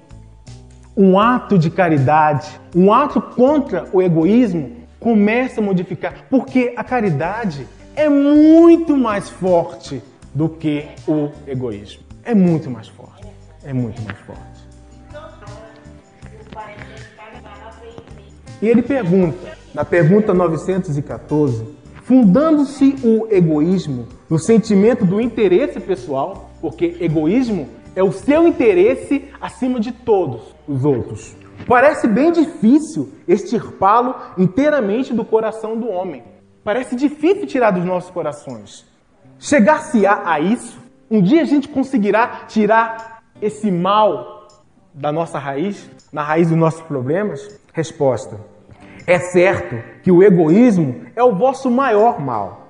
Um 0.95 1.19
ato 1.19 1.57
de 1.57 1.69
caridade, 1.69 2.48
um 2.75 2.93
ato 2.93 3.22
contra 3.22 3.88
o 3.91 4.01
egoísmo 4.01 4.72
começa 5.00 5.60
a 5.60 5.63
modificar, 5.63 6.25
porque 6.29 6.74
a 6.75 6.84
caridade 6.84 7.67
é 7.95 8.10
muito 8.10 8.95
mais 8.95 9.29
forte 9.29 10.01
do 10.34 10.50
que 10.50 10.88
o 11.07 11.29
egoísmo. 11.48 12.03
É 12.24 12.36
muito 12.36 12.69
mais 12.69 12.88
forte. 12.88 13.27
É 13.63 13.74
muito 13.74 14.01
mais 14.03 14.17
forte. 14.19 14.55
E 18.62 18.67
ele 18.67 18.81
pergunta, 18.81 19.57
na 19.74 19.86
pergunta 19.86 20.34
914, 20.34 21.65
fundando-se 22.03 22.95
o 23.03 23.27
egoísmo 23.29 24.07
no 24.29 24.39
sentimento 24.39 25.05
do 25.05 25.19
interesse 25.19 25.79
pessoal, 25.79 26.50
porque 26.62 26.98
egoísmo 27.00 27.67
é 27.95 28.03
o 28.03 28.11
seu 28.11 28.47
interesse 28.47 29.29
acima 29.39 29.79
de 29.79 29.91
todos 29.91 30.55
os 30.67 30.83
outros. 30.83 31.35
Parece 31.67 32.07
bem 32.07 32.31
difícil 32.31 33.13
extirpá-lo 33.27 34.15
inteiramente 34.37 35.13
do 35.13 35.23
coração 35.23 35.77
do 35.77 35.87
homem. 35.87 36.23
Parece 36.63 36.95
difícil 36.95 37.47
tirar 37.47 37.71
dos 37.71 37.85
nossos 37.85 38.11
corações. 38.11 38.85
Chegar-se-á 39.39 40.23
a 40.25 40.39
isso? 40.39 40.79
Um 41.09 41.21
dia 41.21 41.41
a 41.41 41.45
gente 41.45 41.69
conseguirá 41.69 42.45
tirar 42.47 43.23
esse 43.41 43.71
mal 43.71 44.47
da 44.93 45.11
nossa 45.11 45.37
raiz, 45.37 45.89
na 46.11 46.23
raiz 46.23 46.49
dos 46.49 46.57
nossos 46.57 46.81
problemas? 46.81 47.59
Resposta: 47.73 48.39
É 49.05 49.19
certo 49.19 49.75
que 50.01 50.11
o 50.11 50.23
egoísmo 50.23 51.05
é 51.15 51.23
o 51.23 51.35
vosso 51.35 51.69
maior 51.69 52.19
mal. 52.19 52.67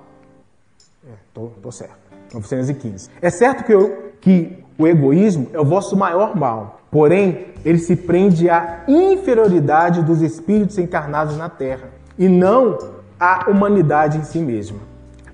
É, 1.06 1.12
tô, 1.32 1.48
tô 1.62 1.72
certo. 1.72 2.06
915. 2.34 3.10
É 3.22 3.30
certo 3.30 3.64
que, 3.64 3.72
eu, 3.72 4.12
que 4.20 4.64
o 4.78 4.86
egoísmo 4.86 5.48
é 5.52 5.60
o 5.60 5.64
vosso 5.64 5.96
maior 5.96 6.36
mal. 6.36 6.80
Porém, 6.90 7.46
ele 7.64 7.78
se 7.78 7.96
prende 7.96 8.48
à 8.48 8.84
inferioridade 8.86 10.02
dos 10.02 10.22
espíritos 10.22 10.78
encarnados 10.78 11.36
na 11.36 11.48
Terra 11.48 11.90
e 12.18 12.28
não 12.28 12.78
à 13.18 13.50
humanidade 13.50 14.18
em 14.18 14.24
si 14.24 14.38
mesma. 14.38 14.78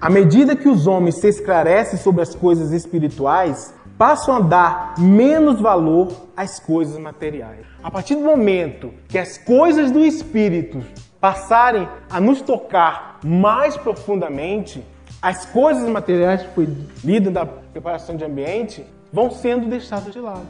À 0.00 0.11
medida 0.11 0.56
que 0.56 0.68
os 0.68 0.87
homens 0.87 1.16
se 1.16 1.28
esclarecem 1.28 1.99
sobre 1.99 2.22
as 2.22 2.34
coisas 2.34 2.72
espirituais, 2.72 3.72
passam 3.96 4.34
a 4.34 4.40
dar 4.40 4.94
menos 4.99 5.61
valor 5.61 6.08
às 6.37 6.58
coisas 6.58 6.99
materiais. 6.99 7.66
A 7.82 7.90
partir 7.90 8.16
do 8.16 8.22
momento 8.22 8.92
que 9.06 9.18
as 9.18 9.38
coisas 9.38 9.90
do 9.90 10.04
espírito 10.04 10.82
passarem 11.20 11.88
a 12.11 12.20
nos 12.20 12.40
tocar 12.40 13.20
mais 13.25 13.76
profundamente, 13.76 14.84
as 15.20 15.46
coisas 15.46 15.88
materiais 15.88 16.42
foi 16.54 16.68
lido 17.04 17.30
da 17.30 17.46
preparação 17.46 18.16
de 18.16 18.25
ambiente 18.25 18.84
vão 19.12 19.31
sendo 19.31 19.69
deixadas 19.69 20.12
de 20.12 20.19
lado. 20.19 20.47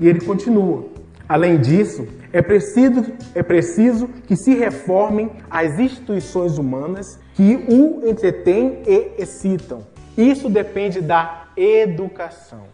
E 0.00 0.08
ele 0.08 0.20
continua. 0.20 0.86
Além 1.28 1.60
disso, 1.60 2.06
é 2.32 2.40
preciso, 2.42 3.04
é 3.34 3.42
preciso 3.42 4.08
que 4.26 4.36
se 4.36 4.54
reformem 4.54 5.30
as 5.50 5.78
instituições 5.78 6.58
humanas 6.58 7.18
que 7.34 7.64
o 7.68 8.08
entretêm 8.08 8.82
e 8.86 9.12
excitam. 9.18 9.86
Isso 10.16 10.48
depende 10.48 11.00
da 11.00 11.48
educação. 11.56 12.64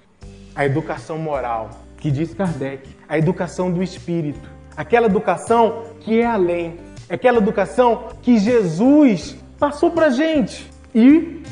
A 0.54 0.66
educação 0.66 1.16
moral, 1.16 1.70
que 1.96 2.10
diz 2.10 2.34
Kardec, 2.34 2.88
a 3.08 3.16
educação 3.16 3.70
do 3.70 3.82
espírito. 3.82 4.50
Aquela 4.76 5.06
educação 5.06 5.84
que 6.00 6.20
é 6.20 6.26
além. 6.26 6.76
Aquela 7.08 7.38
educação 7.38 8.08
que 8.20 8.38
Jesus 8.38 9.36
passou 9.58 9.90
para 9.90 10.10
gente. 10.10 10.70
E, 10.94 11.42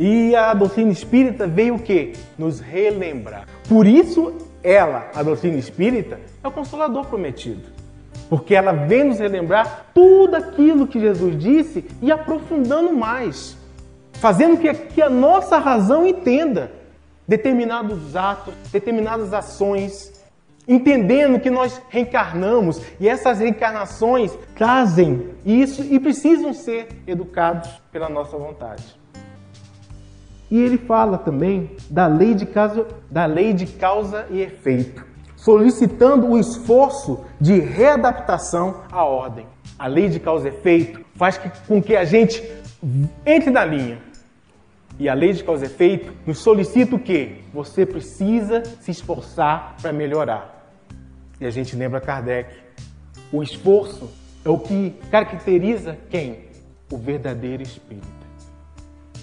e 0.00 0.34
a 0.34 0.54
doutrina 0.54 0.90
espírita 0.90 1.46
veio 1.46 1.74
o 1.74 1.78
quê? 1.78 2.14
Nos 2.38 2.58
relembrar. 2.58 3.46
Por 3.68 3.86
isso, 3.86 4.34
ela, 4.62 5.10
a 5.14 5.22
doutrina 5.22 5.58
espírita, 5.58 6.18
é 6.42 6.48
o 6.48 6.50
consolador 6.50 7.04
prometido. 7.04 7.68
Porque 8.28 8.54
ela 8.54 8.72
vem 8.72 9.04
nos 9.04 9.18
relembrar 9.18 9.86
tudo 9.94 10.36
aquilo 10.36 10.86
que 10.86 10.98
Jesus 10.98 11.38
disse 11.38 11.84
e 12.00 12.10
aprofundando 12.10 12.92
mais 12.92 13.60
fazendo 14.20 14.58
que, 14.58 14.72
que 14.72 15.02
a 15.02 15.08
nossa 15.08 15.58
razão 15.58 16.06
entenda 16.06 16.70
determinados 17.26 18.14
atos, 18.14 18.54
determinadas 18.70 19.32
ações, 19.32 20.12
entendendo 20.68 21.40
que 21.40 21.48
nós 21.48 21.80
reencarnamos 21.88 22.82
e 23.00 23.08
essas 23.08 23.38
reencarnações 23.38 24.36
trazem 24.54 25.30
isso 25.44 25.82
e 25.82 25.98
precisam 25.98 26.52
ser 26.52 26.88
educados 27.06 27.70
pela 27.90 28.10
nossa 28.10 28.36
vontade. 28.36 28.99
E 30.50 30.60
ele 30.60 30.78
fala 30.78 31.16
também 31.16 31.76
da 31.88 32.06
lei 32.06 32.34
de 32.34 32.44
causa, 32.44 32.86
da 33.10 33.24
lei 33.24 33.52
de 33.52 33.66
causa 33.66 34.26
e 34.30 34.40
efeito, 34.40 35.04
solicitando 35.36 36.26
o 36.26 36.38
esforço 36.38 37.24
de 37.40 37.60
readaptação 37.60 38.82
à 38.90 39.04
ordem. 39.04 39.46
A 39.78 39.86
lei 39.86 40.08
de 40.08 40.18
causa 40.18 40.48
e 40.48 40.50
efeito 40.50 41.04
faz 41.14 41.40
com 41.68 41.80
que 41.80 41.94
a 41.94 42.04
gente 42.04 42.42
entre 43.24 43.50
na 43.50 43.64
linha, 43.64 43.98
e 44.98 45.08
a 45.08 45.14
lei 45.14 45.32
de 45.32 45.42
causa 45.42 45.64
e 45.64 45.68
efeito 45.68 46.12
nos 46.26 46.38
solicita 46.38 46.96
o 46.96 46.98
quê? 46.98 47.36
Você 47.54 47.86
precisa 47.86 48.62
se 48.80 48.90
esforçar 48.90 49.76
para 49.80 49.92
melhorar. 49.92 50.74
E 51.40 51.46
a 51.46 51.50
gente 51.50 51.74
lembra 51.74 52.00
Kardec. 52.00 52.54
O 53.32 53.42
esforço 53.42 54.10
é 54.44 54.50
o 54.50 54.58
que 54.58 54.94
caracteriza 55.10 55.96
quem? 56.10 56.40
O 56.92 56.98
verdadeiro 56.98 57.62
espírita. 57.62 58.19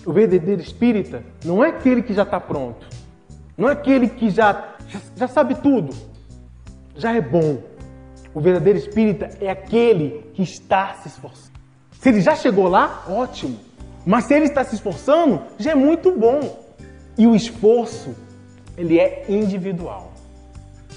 O 0.07 0.13
verdadeiro 0.13 0.61
espírita 0.61 1.21
não 1.43 1.61
é 1.61 1.67
aquele 1.67 2.01
que 2.01 2.13
já 2.13 2.23
está 2.23 2.39
pronto. 2.39 2.87
Não 3.57 3.67
é 3.67 3.73
aquele 3.73 4.07
que 4.07 4.29
já, 4.29 4.75
já 5.17 5.27
sabe 5.27 5.55
tudo. 5.55 5.93
Já 6.95 7.13
é 7.13 7.19
bom. 7.19 7.61
O 8.33 8.39
verdadeiro 8.39 8.79
espírita 8.79 9.29
é 9.41 9.49
aquele 9.49 10.31
que 10.33 10.41
está 10.41 10.93
se 10.93 11.09
esforçando. 11.09 11.57
Se 11.99 12.07
ele 12.07 12.21
já 12.21 12.37
chegou 12.37 12.69
lá, 12.69 13.03
ótimo. 13.09 13.59
Mas 14.05 14.23
se 14.23 14.33
ele 14.33 14.45
está 14.45 14.63
se 14.63 14.75
esforçando, 14.75 15.41
já 15.59 15.71
é 15.71 15.75
muito 15.75 16.13
bom. 16.13 16.57
E 17.17 17.27
o 17.27 17.35
esforço, 17.35 18.15
ele 18.77 19.01
é 19.01 19.25
individual. 19.27 20.13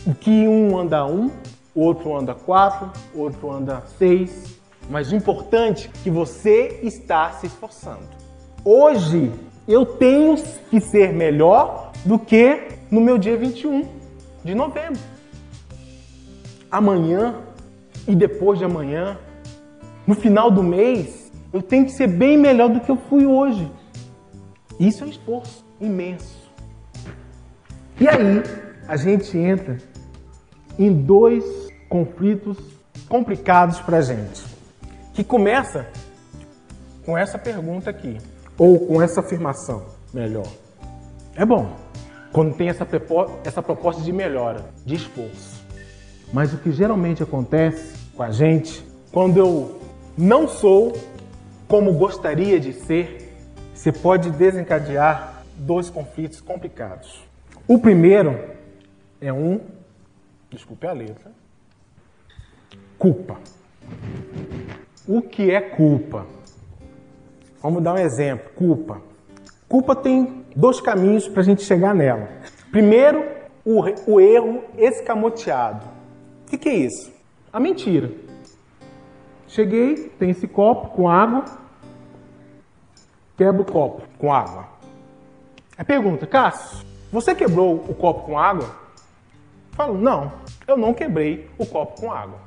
O 0.06 0.14
que 0.14 0.46
um 0.46 0.78
anda 0.78 1.04
um, 1.04 1.32
outro 1.74 2.16
anda 2.16 2.32
quatro, 2.32 2.92
outro 3.12 3.50
anda 3.50 3.82
seis. 3.98 4.56
Mas 4.88 5.10
o 5.10 5.16
importante 5.16 5.90
é 5.92 5.98
que 6.04 6.10
você 6.12 6.78
está 6.84 7.32
se 7.32 7.48
esforçando. 7.48 8.19
Hoje 8.64 9.32
eu 9.66 9.86
tenho 9.86 10.36
que 10.70 10.80
ser 10.80 11.12
melhor 11.12 11.92
do 12.04 12.18
que 12.18 12.68
no 12.90 13.00
meu 13.00 13.16
dia 13.16 13.36
21 13.36 13.88
de 14.44 14.54
novembro. 14.54 15.00
Amanhã 16.70 17.36
e 18.06 18.14
depois 18.14 18.58
de 18.58 18.64
amanhã, 18.64 19.16
no 20.06 20.14
final 20.14 20.50
do 20.50 20.62
mês, 20.62 21.32
eu 21.52 21.62
tenho 21.62 21.84
que 21.84 21.92
ser 21.92 22.06
bem 22.06 22.36
melhor 22.36 22.68
do 22.68 22.80
que 22.80 22.90
eu 22.90 22.96
fui 22.96 23.24
hoje. 23.24 23.70
Isso 24.78 25.04
é 25.04 25.06
um 25.06 25.10
esforço 25.10 25.64
imenso. 25.80 26.50
E 27.98 28.08
aí, 28.08 28.42
a 28.86 28.96
gente 28.96 29.36
entra 29.38 29.78
em 30.78 30.92
dois 30.92 31.44
conflitos 31.88 32.58
complicados 33.08 33.80
para 33.80 34.00
gente. 34.00 34.42
Que 35.14 35.24
começa 35.24 35.86
com 37.04 37.16
essa 37.16 37.38
pergunta 37.38 37.90
aqui, 37.90 38.18
ou 38.60 38.78
com 38.78 39.00
essa 39.00 39.20
afirmação, 39.20 39.86
melhor. 40.12 40.46
É 41.34 41.46
bom 41.46 41.74
quando 42.30 42.54
tem 42.54 42.68
essa, 42.68 42.86
essa 43.42 43.62
proposta 43.62 44.02
de 44.02 44.12
melhora, 44.12 44.66
de 44.84 44.96
esforço. 44.96 45.64
Mas 46.30 46.52
o 46.52 46.58
que 46.58 46.70
geralmente 46.70 47.22
acontece 47.22 47.96
com 48.14 48.22
a 48.22 48.30
gente, 48.30 48.84
quando 49.10 49.38
eu 49.38 49.80
não 50.16 50.46
sou 50.46 50.92
como 51.66 51.94
gostaria 51.94 52.60
de 52.60 52.74
ser, 52.74 53.34
você 53.74 53.90
pode 53.90 54.30
desencadear 54.30 55.42
dois 55.56 55.88
conflitos 55.88 56.42
complicados. 56.42 57.24
O 57.66 57.78
primeiro 57.78 58.38
é 59.22 59.32
um, 59.32 59.58
desculpe 60.50 60.86
a 60.86 60.92
letra, 60.92 61.32
culpa. 62.98 63.38
O 65.08 65.22
que 65.22 65.50
é 65.50 65.62
culpa? 65.62 66.26
Vamos 67.62 67.82
dar 67.82 67.94
um 67.94 67.98
exemplo. 67.98 68.50
Culpa. 68.54 69.00
Culpa 69.68 69.94
tem 69.94 70.44
dois 70.56 70.80
caminhos 70.80 71.28
para 71.28 71.40
a 71.40 71.44
gente 71.44 71.62
chegar 71.62 71.94
nela. 71.94 72.28
Primeiro, 72.70 73.24
o, 73.64 73.82
o 74.06 74.20
erro 74.20 74.64
escamoteado. 74.76 75.86
O 76.46 76.50
que, 76.50 76.58
que 76.58 76.68
é 76.68 76.74
isso? 76.74 77.12
A 77.52 77.60
mentira. 77.60 78.10
Cheguei, 79.46 80.10
tem 80.18 80.30
esse 80.30 80.46
copo 80.46 80.90
com 80.90 81.08
água, 81.08 81.44
quebro 83.36 83.62
o 83.62 83.64
copo 83.64 84.02
com 84.18 84.32
água. 84.32 84.68
A 85.76 85.84
pergunta, 85.84 86.26
Cássio, 86.26 86.86
você 87.12 87.34
quebrou 87.34 87.74
o 87.74 87.94
copo 87.94 88.22
com 88.26 88.38
água? 88.38 88.70
Falo, 89.72 89.98
não, 89.98 90.32
eu 90.68 90.76
não 90.76 90.94
quebrei 90.94 91.48
o 91.58 91.66
copo 91.66 92.00
com 92.00 92.12
água. 92.12 92.38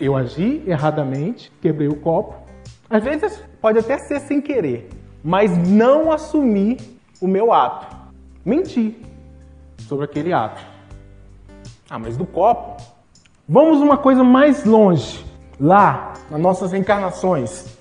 Eu 0.00 0.16
agi 0.16 0.62
erradamente, 0.66 1.52
quebrei 1.60 1.88
o 1.88 1.96
copo. 1.96 2.34
Às 2.88 3.04
vezes 3.04 3.42
pode 3.60 3.78
até 3.78 3.98
ser 3.98 4.20
sem 4.20 4.40
querer, 4.40 4.88
mas 5.22 5.56
não 5.68 6.10
assumi 6.12 6.78
o 7.20 7.26
meu 7.26 7.52
ato. 7.52 7.96
Menti 8.44 8.96
sobre 9.80 10.04
aquele 10.04 10.32
ato. 10.32 10.60
Ah, 11.90 11.98
mas 11.98 12.16
do 12.16 12.26
copo? 12.26 12.82
Vamos 13.48 13.80
uma 13.80 13.96
coisa 13.96 14.22
mais 14.22 14.64
longe. 14.64 15.24
Lá, 15.58 16.14
nas 16.30 16.40
nossas 16.40 16.72
encarnações. 16.72 17.76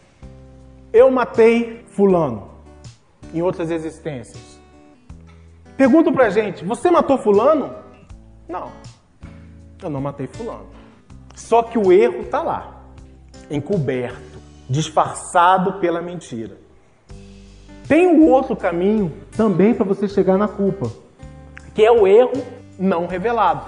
Eu 0.91 1.12
matei 1.12 1.84
fulano 1.88 2.50
em 3.34 3.41
outras 3.41 3.69
existências. 3.69 4.60
Pergunto 5.75 6.12
pra 6.12 6.29
gente, 6.29 6.65
você 6.65 6.89
matou 6.89 7.17
fulano? 7.17 7.75
Não. 8.48 8.72
Eu 9.81 9.89
não 9.89 10.01
matei 10.01 10.25
fulano. 10.27 10.67
Só 11.36 11.62
que 11.62 11.77
o 11.77 11.91
erro 11.91 12.24
tá 12.25 12.41
lá, 12.41 12.81
encoberto, 13.51 14.26
disfarçado 14.69 15.74
pela 15.74 16.01
mentira. 16.01 16.57
Tem 17.88 18.07
um 18.07 18.29
outro 18.29 18.55
caminho 18.55 19.13
também 19.36 19.74
para 19.74 19.86
você 19.86 20.07
chegar 20.07 20.38
na 20.38 20.47
culpa, 20.47 20.91
que 21.74 21.86
é 21.86 21.91
o 21.91 22.05
erro 22.05 22.43
não 22.77 23.07
revelado. 23.07 23.65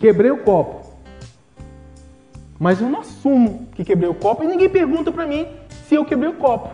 Quebrei 0.00 0.30
o 0.30 0.42
copo. 0.42 0.84
Mas 2.58 2.80
eu 2.80 2.88
não 2.88 3.00
assumo 3.00 3.68
que 3.74 3.84
quebrei 3.84 4.08
o 4.08 4.14
copo 4.14 4.42
e 4.42 4.46
ninguém 4.46 4.70
pergunta 4.70 5.12
para 5.12 5.26
mim 5.26 5.46
se 5.86 5.94
eu 5.94 6.04
quebrei 6.04 6.30
o 6.30 6.36
copo. 6.36 6.70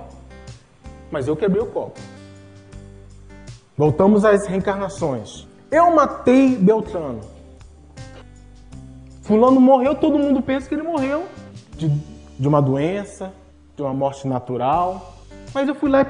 Mas 1.10 1.26
eu 1.26 1.36
quebrei 1.36 1.62
o 1.62 1.66
copo. 1.66 1.98
Voltamos 3.76 4.24
às 4.24 4.46
reencarnações. 4.46 5.48
Eu 5.70 5.90
matei 5.94 6.56
Beltrano. 6.56 7.20
Fulano 9.22 9.60
morreu, 9.60 9.94
todo 9.94 10.18
mundo 10.18 10.42
pensa 10.42 10.68
que 10.68 10.74
ele 10.74 10.82
morreu 10.82 11.24
de, 11.76 11.88
de 12.40 12.48
uma 12.48 12.62
doença, 12.62 13.34
de 13.76 13.82
uma 13.82 13.92
morte 13.92 14.26
natural. 14.26 15.14
Mas 15.52 15.68
eu 15.68 15.74
fui 15.74 15.90
lá 15.90 16.00
e 16.00 16.06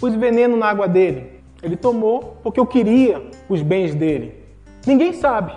pus 0.00 0.14
veneno 0.14 0.56
na 0.56 0.66
água 0.66 0.88
dele. 0.88 1.38
Ele 1.62 1.76
tomou 1.76 2.38
porque 2.42 2.58
eu 2.58 2.66
queria 2.66 3.22
os 3.46 3.60
bens 3.60 3.94
dele. 3.94 4.42
Ninguém 4.86 5.12
sabe. 5.12 5.52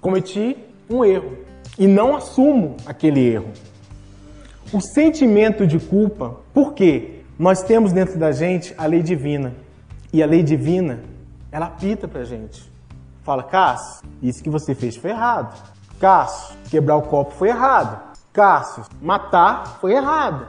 Cometi 0.00 0.56
um 0.88 1.04
erro 1.04 1.38
e 1.76 1.88
não 1.88 2.14
assumo 2.14 2.76
aquele 2.86 3.20
erro. 3.20 3.50
O 4.72 4.80
sentimento 4.80 5.66
de 5.66 5.80
culpa, 5.80 6.36
por 6.54 6.72
quê? 6.72 7.22
Nós 7.36 7.60
temos 7.60 7.92
dentro 7.92 8.16
da 8.16 8.30
gente 8.30 8.72
a 8.78 8.86
lei 8.86 9.02
divina. 9.02 9.54
E 10.12 10.22
a 10.22 10.26
lei 10.26 10.44
divina, 10.44 11.00
ela 11.50 11.66
apita 11.66 12.06
pra 12.06 12.22
gente. 12.22 12.70
Fala, 13.24 13.42
Cássio, 13.42 14.06
isso 14.22 14.40
que 14.40 14.50
você 14.50 14.72
fez 14.72 14.96
foi 14.96 15.10
errado. 15.10 15.60
Cássio, 15.98 16.56
quebrar 16.70 16.96
o 16.96 17.02
copo 17.02 17.32
foi 17.32 17.48
errado. 17.48 18.07
Cássio, 18.32 18.84
matar 19.00 19.78
foi 19.80 19.92
errado. 19.92 20.46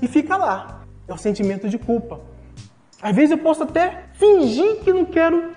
E 0.00 0.08
fica 0.08 0.36
lá. 0.36 0.80
É 1.08 1.14
o 1.14 1.16
sentimento 1.16 1.68
de 1.68 1.78
culpa. 1.78 2.20
Às 3.00 3.14
vezes 3.14 3.30
eu 3.30 3.38
posso 3.38 3.62
até 3.62 4.04
fingir 4.14 4.80
que 4.80 4.92
não 4.92 5.04
quero, 5.04 5.52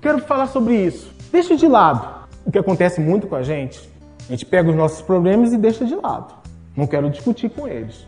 quero 0.00 0.18
falar 0.20 0.46
sobre 0.46 0.74
isso. 0.74 1.14
Deixa 1.30 1.56
de 1.56 1.66
lado. 1.66 2.26
O 2.44 2.50
que 2.50 2.58
acontece 2.58 3.00
muito 3.00 3.26
com 3.26 3.36
a 3.36 3.42
gente, 3.42 3.88
a 4.28 4.32
gente 4.32 4.44
pega 4.44 4.68
os 4.68 4.76
nossos 4.76 5.00
problemas 5.02 5.52
e 5.52 5.58
deixa 5.58 5.84
de 5.84 5.94
lado. 5.94 6.34
Não 6.76 6.86
quero 6.86 7.10
discutir 7.10 7.50
com 7.50 7.68
eles. 7.68 8.06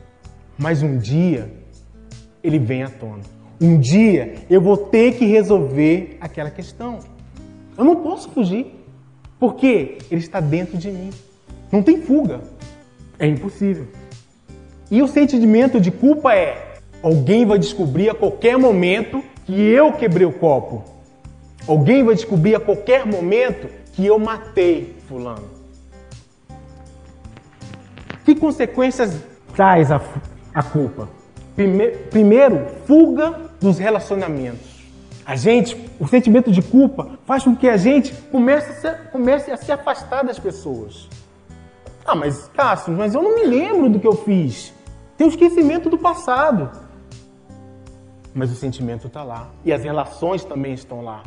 Mas 0.59 0.83
um 0.83 0.98
dia 0.98 1.53
ele 2.42 2.59
vem 2.59 2.83
à 2.83 2.90
tona. 2.90 3.22
Um 3.61 3.79
dia 3.79 4.35
eu 4.51 4.61
vou 4.61 4.77
ter 4.77 5.16
que 5.16 5.25
resolver 5.25 6.18
aquela 6.20 6.51
questão. 6.51 6.98
Eu 7.77 7.85
não 7.85 7.96
posso 7.96 8.29
fugir, 8.31 8.75
porque 9.38 9.98
ele 10.11 10.20
está 10.20 10.40
dentro 10.40 10.77
de 10.77 10.90
mim. 10.90 11.11
Não 11.70 11.83
tem 11.83 12.01
fuga. 12.01 12.40
É 13.18 13.27
impossível. 13.27 13.87
E 14.90 15.03
o 15.03 15.09
sentimento 15.09 15.81
de 15.81 15.90
culpa 15.90 16.35
é: 16.35 16.74
alguém 17.03 17.46
vai 17.46 17.59
descobrir 17.59 18.11
a 18.11 18.14
qualquer 18.14 18.59
momento 18.59 19.22
que 19.44 19.53
eu 19.53 19.92
quebrei 19.92 20.27
o 20.27 20.33
copo. 20.33 20.85
Alguém 21.66 22.05
vai 22.05 22.14
descobrir 22.14 22.55
a 22.55 22.61
qualquer 22.61 23.07
momento 23.07 23.68
que 23.92 24.05
eu 24.05 24.18
matei 24.18 24.96
fulano. 25.09 25.48
Que 28.24 28.35
consequências 28.35 29.22
traz 29.55 29.90
a, 29.90 30.00
a 30.55 30.62
culpa? 30.62 31.09
Primeiro, 32.11 32.66
fuga 32.87 33.50
dos 33.61 33.79
relacionamentos. 33.79 34.85
A 35.24 35.37
gente, 35.37 35.77
o 35.98 36.07
sentimento 36.07 36.50
de 36.50 36.61
culpa 36.61 37.18
faz 37.27 37.44
com 37.44 37.57
que 37.57 37.68
a 37.68 37.77
gente 37.77 38.12
comece 38.31 38.70
a 38.70 38.74
se, 38.74 39.03
comece 39.11 39.50
a 39.50 39.57
se 39.57 39.72
afastar 39.72 40.22
das 40.22 40.38
pessoas. 40.38 41.09
Ah, 42.07 42.14
mas 42.14 42.51
Cássio, 42.55 42.93
mas 42.93 43.14
eu 43.14 43.23
não 43.23 43.35
me 43.35 43.47
lembro 43.47 43.88
do 43.88 43.99
que 43.99 44.07
eu 44.07 44.14
fiz. 44.14 44.75
Tem 45.17 45.27
o 45.27 45.31
esquecimento 45.31 45.88
do 45.88 45.97
passado. 45.97 46.71
Mas 48.35 48.51
o 48.51 48.55
sentimento 48.55 49.07
está 49.07 49.23
lá. 49.23 49.49
E 49.64 49.73
as 49.73 49.83
relações 49.83 50.45
também 50.45 50.75
estão 50.75 51.03
lá. 51.03 51.23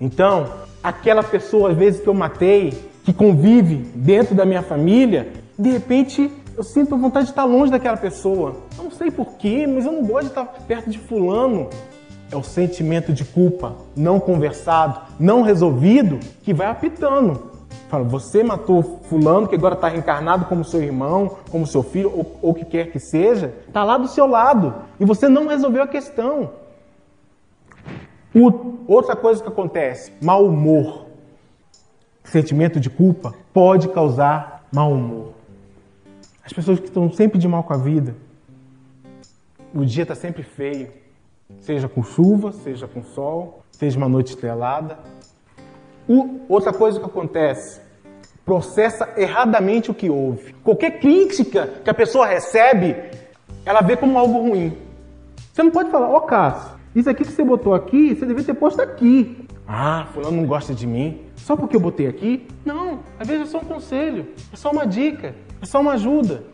Então, 0.00 0.52
aquela 0.82 1.22
pessoa, 1.22 1.70
às 1.70 1.76
vezes, 1.76 2.00
que 2.00 2.08
eu 2.08 2.14
matei, 2.14 2.72
que 3.04 3.12
convive 3.12 3.76
dentro 3.94 4.34
da 4.34 4.44
minha 4.44 4.62
família, 4.62 5.32
de 5.58 5.70
repente 5.70 6.30
eu 6.56 6.62
sinto 6.62 6.96
vontade 6.96 7.26
de 7.26 7.32
estar 7.32 7.44
longe 7.44 7.72
daquela 7.72 7.96
pessoa. 7.96 8.56
Eu 8.76 8.84
não 8.84 8.90
sei 8.90 9.10
porquê, 9.10 9.66
mas 9.66 9.84
eu 9.84 9.92
não 9.92 10.04
gosto 10.04 10.24
de 10.24 10.28
estar 10.28 10.44
perto 10.44 10.90
de 10.90 10.98
fulano. 10.98 11.68
É 12.30 12.36
o 12.36 12.42
sentimento 12.42 13.12
de 13.12 13.24
culpa 13.24 13.76
não 13.96 14.20
conversado, 14.20 15.00
não 15.18 15.42
resolvido, 15.42 16.20
que 16.42 16.54
vai 16.54 16.68
apitando. 16.68 17.53
Fala, 17.88 18.04
você 18.04 18.42
matou 18.42 19.00
fulano 19.08 19.46
que 19.46 19.54
agora 19.54 19.74
está 19.74 19.88
reencarnado 19.88 20.46
como 20.46 20.64
seu 20.64 20.82
irmão, 20.82 21.38
como 21.50 21.66
seu 21.66 21.82
filho, 21.82 22.12
ou 22.14 22.50
o 22.50 22.54
que 22.54 22.64
quer 22.64 22.90
que 22.90 22.98
seja, 22.98 23.54
está 23.68 23.84
lá 23.84 23.96
do 23.96 24.08
seu 24.08 24.26
lado 24.26 24.74
e 24.98 25.04
você 25.04 25.28
não 25.28 25.46
resolveu 25.46 25.82
a 25.82 25.86
questão. 25.86 26.50
Outra 28.88 29.14
coisa 29.14 29.40
que 29.42 29.48
acontece, 29.48 30.12
mau 30.20 30.44
humor. 30.44 31.06
Sentimento 32.24 32.80
de 32.80 32.90
culpa 32.90 33.32
pode 33.52 33.88
causar 33.88 34.66
mau 34.72 34.92
humor. 34.92 35.34
As 36.44 36.52
pessoas 36.52 36.80
que 36.80 36.86
estão 36.86 37.10
sempre 37.12 37.38
de 37.38 37.46
mal 37.46 37.62
com 37.62 37.72
a 37.72 37.76
vida, 37.76 38.16
o 39.72 39.84
dia 39.84 40.02
está 40.02 40.14
sempre 40.14 40.42
feio, 40.42 40.90
seja 41.60 41.88
com 41.88 42.02
chuva, 42.02 42.52
seja 42.52 42.88
com 42.88 43.02
sol, 43.02 43.62
seja 43.70 43.96
uma 43.96 44.08
noite 44.08 44.30
estrelada. 44.30 44.98
Outra 46.48 46.72
coisa 46.72 46.98
que 46.98 47.06
acontece, 47.06 47.80
processa 48.44 49.08
erradamente 49.16 49.90
o 49.90 49.94
que 49.94 50.10
houve. 50.10 50.52
Qualquer 50.62 51.00
crítica 51.00 51.68
que 51.82 51.90
a 51.90 51.94
pessoa 51.94 52.26
recebe, 52.26 52.96
ela 53.64 53.80
vê 53.80 53.96
como 53.96 54.18
algo 54.18 54.48
ruim. 54.48 54.76
Você 55.52 55.62
não 55.62 55.70
pode 55.70 55.90
falar, 55.90 56.10
ó 56.10 56.16
oh, 56.16 56.20
Cássio, 56.22 56.78
isso 56.94 57.08
aqui 57.08 57.24
que 57.24 57.32
você 57.32 57.42
botou 57.42 57.74
aqui, 57.74 58.14
você 58.14 58.26
devia 58.26 58.44
ter 58.44 58.54
posto 58.54 58.80
aqui. 58.80 59.46
Ah, 59.66 60.06
fulano 60.12 60.36
não 60.36 60.46
gosta 60.46 60.74
de 60.74 60.86
mim. 60.86 61.22
Só 61.36 61.56
porque 61.56 61.74
eu 61.74 61.80
botei 61.80 62.06
aqui? 62.06 62.46
Não, 62.64 63.00
às 63.18 63.26
vezes 63.26 63.48
é 63.48 63.50
só 63.50 63.58
um 63.58 63.64
conselho, 63.64 64.26
é 64.52 64.56
só 64.56 64.70
uma 64.70 64.86
dica, 64.86 65.34
é 65.60 65.66
só 65.66 65.80
uma 65.80 65.92
ajuda. 65.92 66.44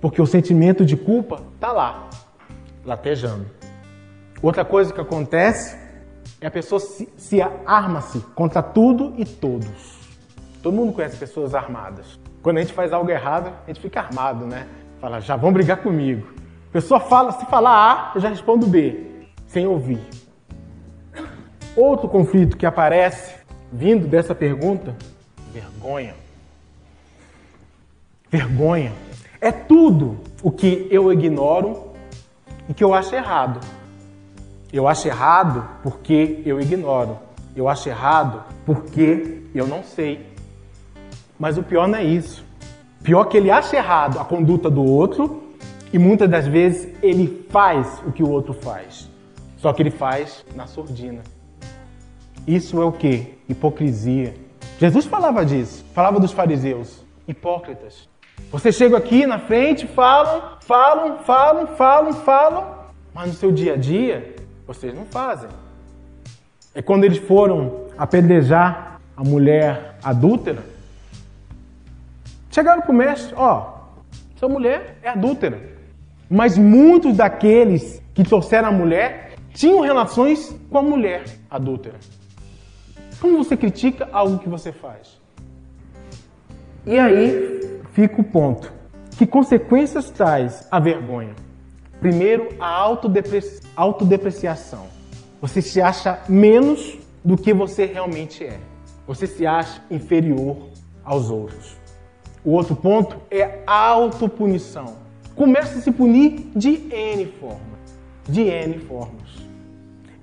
Porque 0.00 0.20
o 0.20 0.26
sentimento 0.26 0.84
de 0.84 0.96
culpa 0.96 1.40
tá 1.58 1.72
lá, 1.72 2.10
latejando. 2.84 3.46
Outra 4.42 4.64
coisa 4.64 4.92
que 4.92 5.00
acontece 5.00 5.76
é 6.42 6.48
a 6.48 6.50
pessoa 6.50 6.80
se, 6.80 7.08
se 7.16 7.40
arma-se 7.40 8.18
contra 8.34 8.60
tudo 8.60 9.14
e 9.16 9.24
todos. 9.24 9.96
Todo 10.60 10.74
mundo 10.74 10.92
conhece 10.92 11.16
pessoas 11.16 11.54
armadas. 11.54 12.18
Quando 12.42 12.58
a 12.58 12.60
gente 12.60 12.72
faz 12.72 12.92
algo 12.92 13.08
errado, 13.08 13.52
a 13.64 13.68
gente 13.68 13.80
fica 13.80 14.00
armado, 14.00 14.44
né? 14.44 14.66
Fala, 15.00 15.20
já 15.20 15.36
vão 15.36 15.52
brigar 15.52 15.76
comigo. 15.78 16.34
A 16.68 16.72
pessoa 16.72 16.98
fala, 16.98 17.30
se 17.30 17.46
falar 17.46 17.70
A, 17.72 18.12
eu 18.16 18.20
já 18.20 18.28
respondo 18.28 18.66
B 18.66 19.26
sem 19.46 19.68
ouvir. 19.68 20.00
Outro 21.76 22.08
conflito 22.08 22.56
que 22.56 22.66
aparece 22.66 23.34
vindo 23.72 24.08
dessa 24.08 24.34
pergunta: 24.34 24.96
vergonha. 25.52 26.14
Vergonha. 28.28 28.92
É 29.40 29.52
tudo 29.52 30.18
o 30.42 30.50
que 30.50 30.88
eu 30.90 31.12
ignoro 31.12 31.92
e 32.68 32.74
que 32.74 32.82
eu 32.82 32.92
acho 32.92 33.14
errado. 33.14 33.60
Eu 34.72 34.88
acho 34.88 35.06
errado 35.06 35.68
porque 35.82 36.42
eu 36.46 36.58
ignoro. 36.58 37.18
Eu 37.54 37.68
acho 37.68 37.88
errado 37.90 38.42
porque 38.64 39.42
eu 39.54 39.66
não 39.66 39.82
sei. 39.82 40.26
Mas 41.38 41.58
o 41.58 41.62
pior 41.62 41.86
não 41.86 41.98
é 41.98 42.04
isso. 42.04 42.42
Pior 43.02 43.24
que 43.24 43.36
ele 43.36 43.50
acha 43.50 43.76
errado 43.76 44.18
a 44.18 44.24
conduta 44.24 44.70
do 44.70 44.84
outro 44.84 45.42
E 45.92 45.98
muitas 45.98 46.30
das 46.30 46.46
vezes 46.46 46.88
ele 47.02 47.46
faz 47.50 48.00
o 48.06 48.12
que 48.12 48.22
o 48.22 48.30
outro 48.30 48.54
faz. 48.54 49.10
Só 49.58 49.74
que 49.74 49.82
ele 49.82 49.90
faz 49.90 50.42
na 50.54 50.66
sordina. 50.66 51.22
Isso 52.46 52.80
é 52.80 52.84
o 52.84 52.92
que? 52.92 53.38
Hipocrisia. 53.46 54.34
Jesus 54.78 55.04
falava 55.04 55.44
disso, 55.44 55.84
falava 55.94 56.18
dos 56.18 56.32
fariseus, 56.32 57.04
hipócritas. 57.28 58.08
Você 58.50 58.72
chega 58.72 58.96
aqui 58.96 59.26
na 59.26 59.38
frente, 59.38 59.86
falam, 59.86 60.56
falam, 60.60 61.18
falam, 61.18 61.66
falam, 61.66 62.12
falam, 62.14 62.74
mas 63.14 63.28
no 63.28 63.34
seu 63.34 63.52
dia 63.52 63.74
a 63.74 63.76
dia 63.76 64.34
vocês 64.66 64.94
não 64.94 65.04
fazem. 65.04 65.48
É 66.74 66.80
quando 66.80 67.04
eles 67.04 67.18
foram 67.18 67.86
apedrejar 67.98 69.00
a 69.16 69.22
mulher 69.22 69.96
adúltera, 70.02 70.62
chegaram 72.50 72.82
para 72.82 72.90
o 72.90 72.94
mestre, 72.94 73.34
ó, 73.36 73.82
sua 74.36 74.48
mulher 74.48 74.98
é 75.02 75.08
adúltera. 75.10 75.60
Mas 76.28 76.56
muitos 76.56 77.16
daqueles 77.16 78.02
que 78.14 78.24
trouxeram 78.24 78.68
a 78.68 78.72
mulher 78.72 79.34
tinham 79.52 79.80
relações 79.80 80.54
com 80.70 80.78
a 80.78 80.82
mulher 80.82 81.24
adúltera. 81.50 81.96
Como 83.20 83.38
você 83.38 83.56
critica 83.56 84.08
algo 84.12 84.38
que 84.38 84.48
você 84.48 84.72
faz? 84.72 85.20
E 86.84 86.98
aí 86.98 87.80
fica 87.92 88.20
o 88.20 88.24
ponto. 88.24 88.72
Que 89.16 89.26
consequências 89.26 90.10
traz 90.10 90.66
a 90.70 90.80
vergonha? 90.80 91.34
Primeiro, 92.02 92.48
a 92.58 92.66
autodepreci 92.66 93.62
autodepreciação. 93.76 94.86
Você 95.40 95.62
se 95.62 95.80
acha 95.80 96.18
menos 96.28 96.98
do 97.24 97.36
que 97.36 97.54
você 97.54 97.86
realmente 97.86 98.42
é. 98.42 98.58
Você 99.06 99.24
se 99.24 99.46
acha 99.46 99.80
inferior 99.88 100.56
aos 101.04 101.30
outros. 101.30 101.76
O 102.44 102.50
outro 102.50 102.74
ponto 102.74 103.16
é 103.30 103.60
a 103.64 103.86
autopunição. 103.86 104.96
Começa 105.36 105.78
a 105.78 105.80
se 105.80 105.92
punir 105.92 106.50
de 106.56 106.70
N 106.92 107.26
formas. 107.38 107.78
De 108.28 108.42
N 108.42 108.80
formas. 108.80 109.30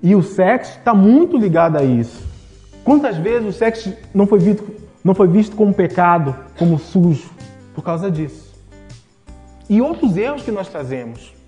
E 0.02 0.14
o 0.14 0.22
sexo 0.22 0.78
está 0.78 0.92
muito 0.92 1.38
ligado 1.38 1.78
a 1.78 1.82
isso. 1.82 2.22
Quantas 2.84 3.16
vezes 3.16 3.48
o 3.48 3.58
sexo 3.58 3.94
não 4.12 4.26
foi 4.26 4.38
visto, 4.38 4.70
não 5.02 5.14
foi 5.14 5.28
visto 5.28 5.56
como 5.56 5.72
pecado, 5.72 6.36
como 6.58 6.78
sujo, 6.78 7.30
por 7.74 7.82
causa 7.82 8.10
disso? 8.10 8.54
E 9.68 9.80
outros 9.80 10.14
erros 10.18 10.42
que 10.42 10.50
nós 10.50 10.68
fazemos. 10.68 11.39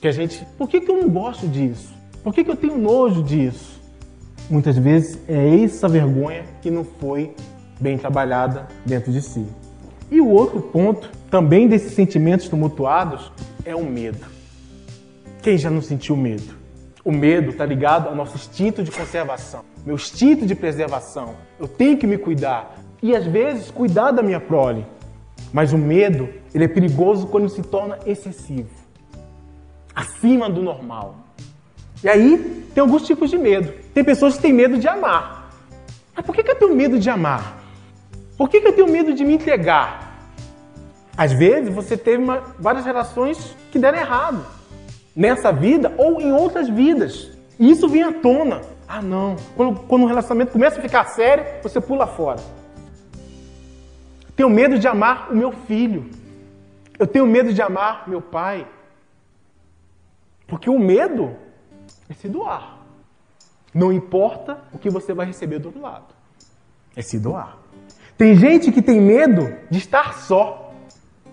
Que 0.00 0.06
a 0.06 0.12
gente, 0.12 0.46
por 0.56 0.68
que, 0.68 0.80
que 0.80 0.90
eu 0.90 0.96
não 0.96 1.08
gosto 1.08 1.48
disso? 1.48 1.92
Por 2.22 2.32
que, 2.32 2.44
que 2.44 2.50
eu 2.50 2.56
tenho 2.56 2.78
nojo 2.78 3.22
disso? 3.22 3.80
Muitas 4.48 4.78
vezes 4.78 5.18
é 5.28 5.64
essa 5.64 5.88
vergonha 5.88 6.44
que 6.62 6.70
não 6.70 6.84
foi 6.84 7.34
bem 7.80 7.98
trabalhada 7.98 8.68
dentro 8.86 9.12
de 9.12 9.20
si. 9.20 9.44
E 10.10 10.20
o 10.20 10.28
outro 10.28 10.60
ponto, 10.60 11.10
também 11.30 11.66
desses 11.66 11.92
sentimentos 11.92 12.48
tumultuados, 12.48 13.32
é 13.64 13.74
o 13.74 13.84
medo. 13.84 14.24
Quem 15.42 15.58
já 15.58 15.68
não 15.68 15.82
sentiu 15.82 16.16
medo? 16.16 16.56
O 17.04 17.10
medo 17.10 17.50
está 17.50 17.66
ligado 17.66 18.08
ao 18.08 18.14
nosso 18.14 18.36
instinto 18.36 18.82
de 18.82 18.90
conservação, 18.90 19.64
meu 19.84 19.96
instinto 19.96 20.46
de 20.46 20.54
preservação. 20.54 21.34
Eu 21.58 21.66
tenho 21.66 21.96
que 21.96 22.06
me 22.06 22.18
cuidar 22.18 22.78
e 23.02 23.16
às 23.16 23.26
vezes 23.26 23.70
cuidar 23.70 24.12
da 24.12 24.22
minha 24.22 24.40
prole. 24.40 24.86
Mas 25.52 25.72
o 25.72 25.78
medo, 25.78 26.28
ele 26.54 26.64
é 26.64 26.68
perigoso 26.68 27.26
quando 27.26 27.48
se 27.48 27.62
torna 27.62 27.98
excessivo, 28.06 28.68
acima 29.98 30.48
do 30.48 30.62
normal. 30.62 31.16
E 32.04 32.08
aí 32.08 32.64
tem 32.72 32.80
alguns 32.80 33.02
tipos 33.02 33.28
de 33.28 33.36
medo. 33.36 33.72
Tem 33.92 34.04
pessoas 34.04 34.36
que 34.36 34.42
têm 34.42 34.52
medo 34.52 34.78
de 34.78 34.86
amar. 34.86 35.50
Mas 36.14 36.24
por 36.24 36.34
que, 36.34 36.44
que 36.44 36.50
eu 36.52 36.54
tenho 36.54 36.74
medo 36.74 37.00
de 37.00 37.10
amar? 37.10 37.58
Por 38.36 38.48
que, 38.48 38.60
que 38.60 38.68
eu 38.68 38.72
tenho 38.72 38.88
medo 38.88 39.12
de 39.12 39.24
me 39.24 39.34
entregar? 39.34 40.30
Às 41.16 41.32
vezes 41.32 41.74
você 41.74 41.96
teve 41.96 42.22
uma, 42.22 42.44
várias 42.60 42.84
relações 42.84 43.56
que 43.72 43.78
deram 43.78 43.98
errado 43.98 44.46
nessa 45.16 45.50
vida 45.50 45.92
ou 45.98 46.20
em 46.20 46.32
outras 46.32 46.68
vidas. 46.68 47.32
E 47.58 47.68
isso 47.68 47.88
vem 47.88 48.04
à 48.04 48.12
tona. 48.12 48.60
Ah, 48.86 49.02
não. 49.02 49.34
Quando, 49.56 49.80
quando 49.80 50.04
o 50.04 50.06
relacionamento 50.06 50.52
começa 50.52 50.78
a 50.78 50.82
ficar 50.82 51.04
sério, 51.06 51.44
você 51.60 51.80
pula 51.80 52.06
fora. 52.06 52.38
Tenho 54.36 54.48
medo 54.48 54.78
de 54.78 54.86
amar 54.86 55.32
o 55.32 55.36
meu 55.36 55.50
filho. 55.50 56.08
Eu 56.96 57.06
tenho 57.08 57.26
medo 57.26 57.52
de 57.52 57.60
amar 57.60 58.08
meu 58.08 58.22
pai. 58.22 58.64
Porque 60.48 60.68
o 60.68 60.78
medo 60.78 61.36
é 62.08 62.14
se 62.14 62.28
doar. 62.28 62.78
Não 63.72 63.92
importa 63.92 64.58
o 64.72 64.78
que 64.78 64.90
você 64.90 65.12
vai 65.12 65.26
receber 65.26 65.58
do 65.58 65.66
outro 65.66 65.80
lado. 65.80 66.06
É 66.96 67.02
se 67.02 67.18
doar. 67.18 67.58
Tem 68.16 68.34
gente 68.34 68.72
que 68.72 68.82
tem 68.82 69.00
medo 69.00 69.54
de 69.70 69.78
estar 69.78 70.14
só. 70.14 70.72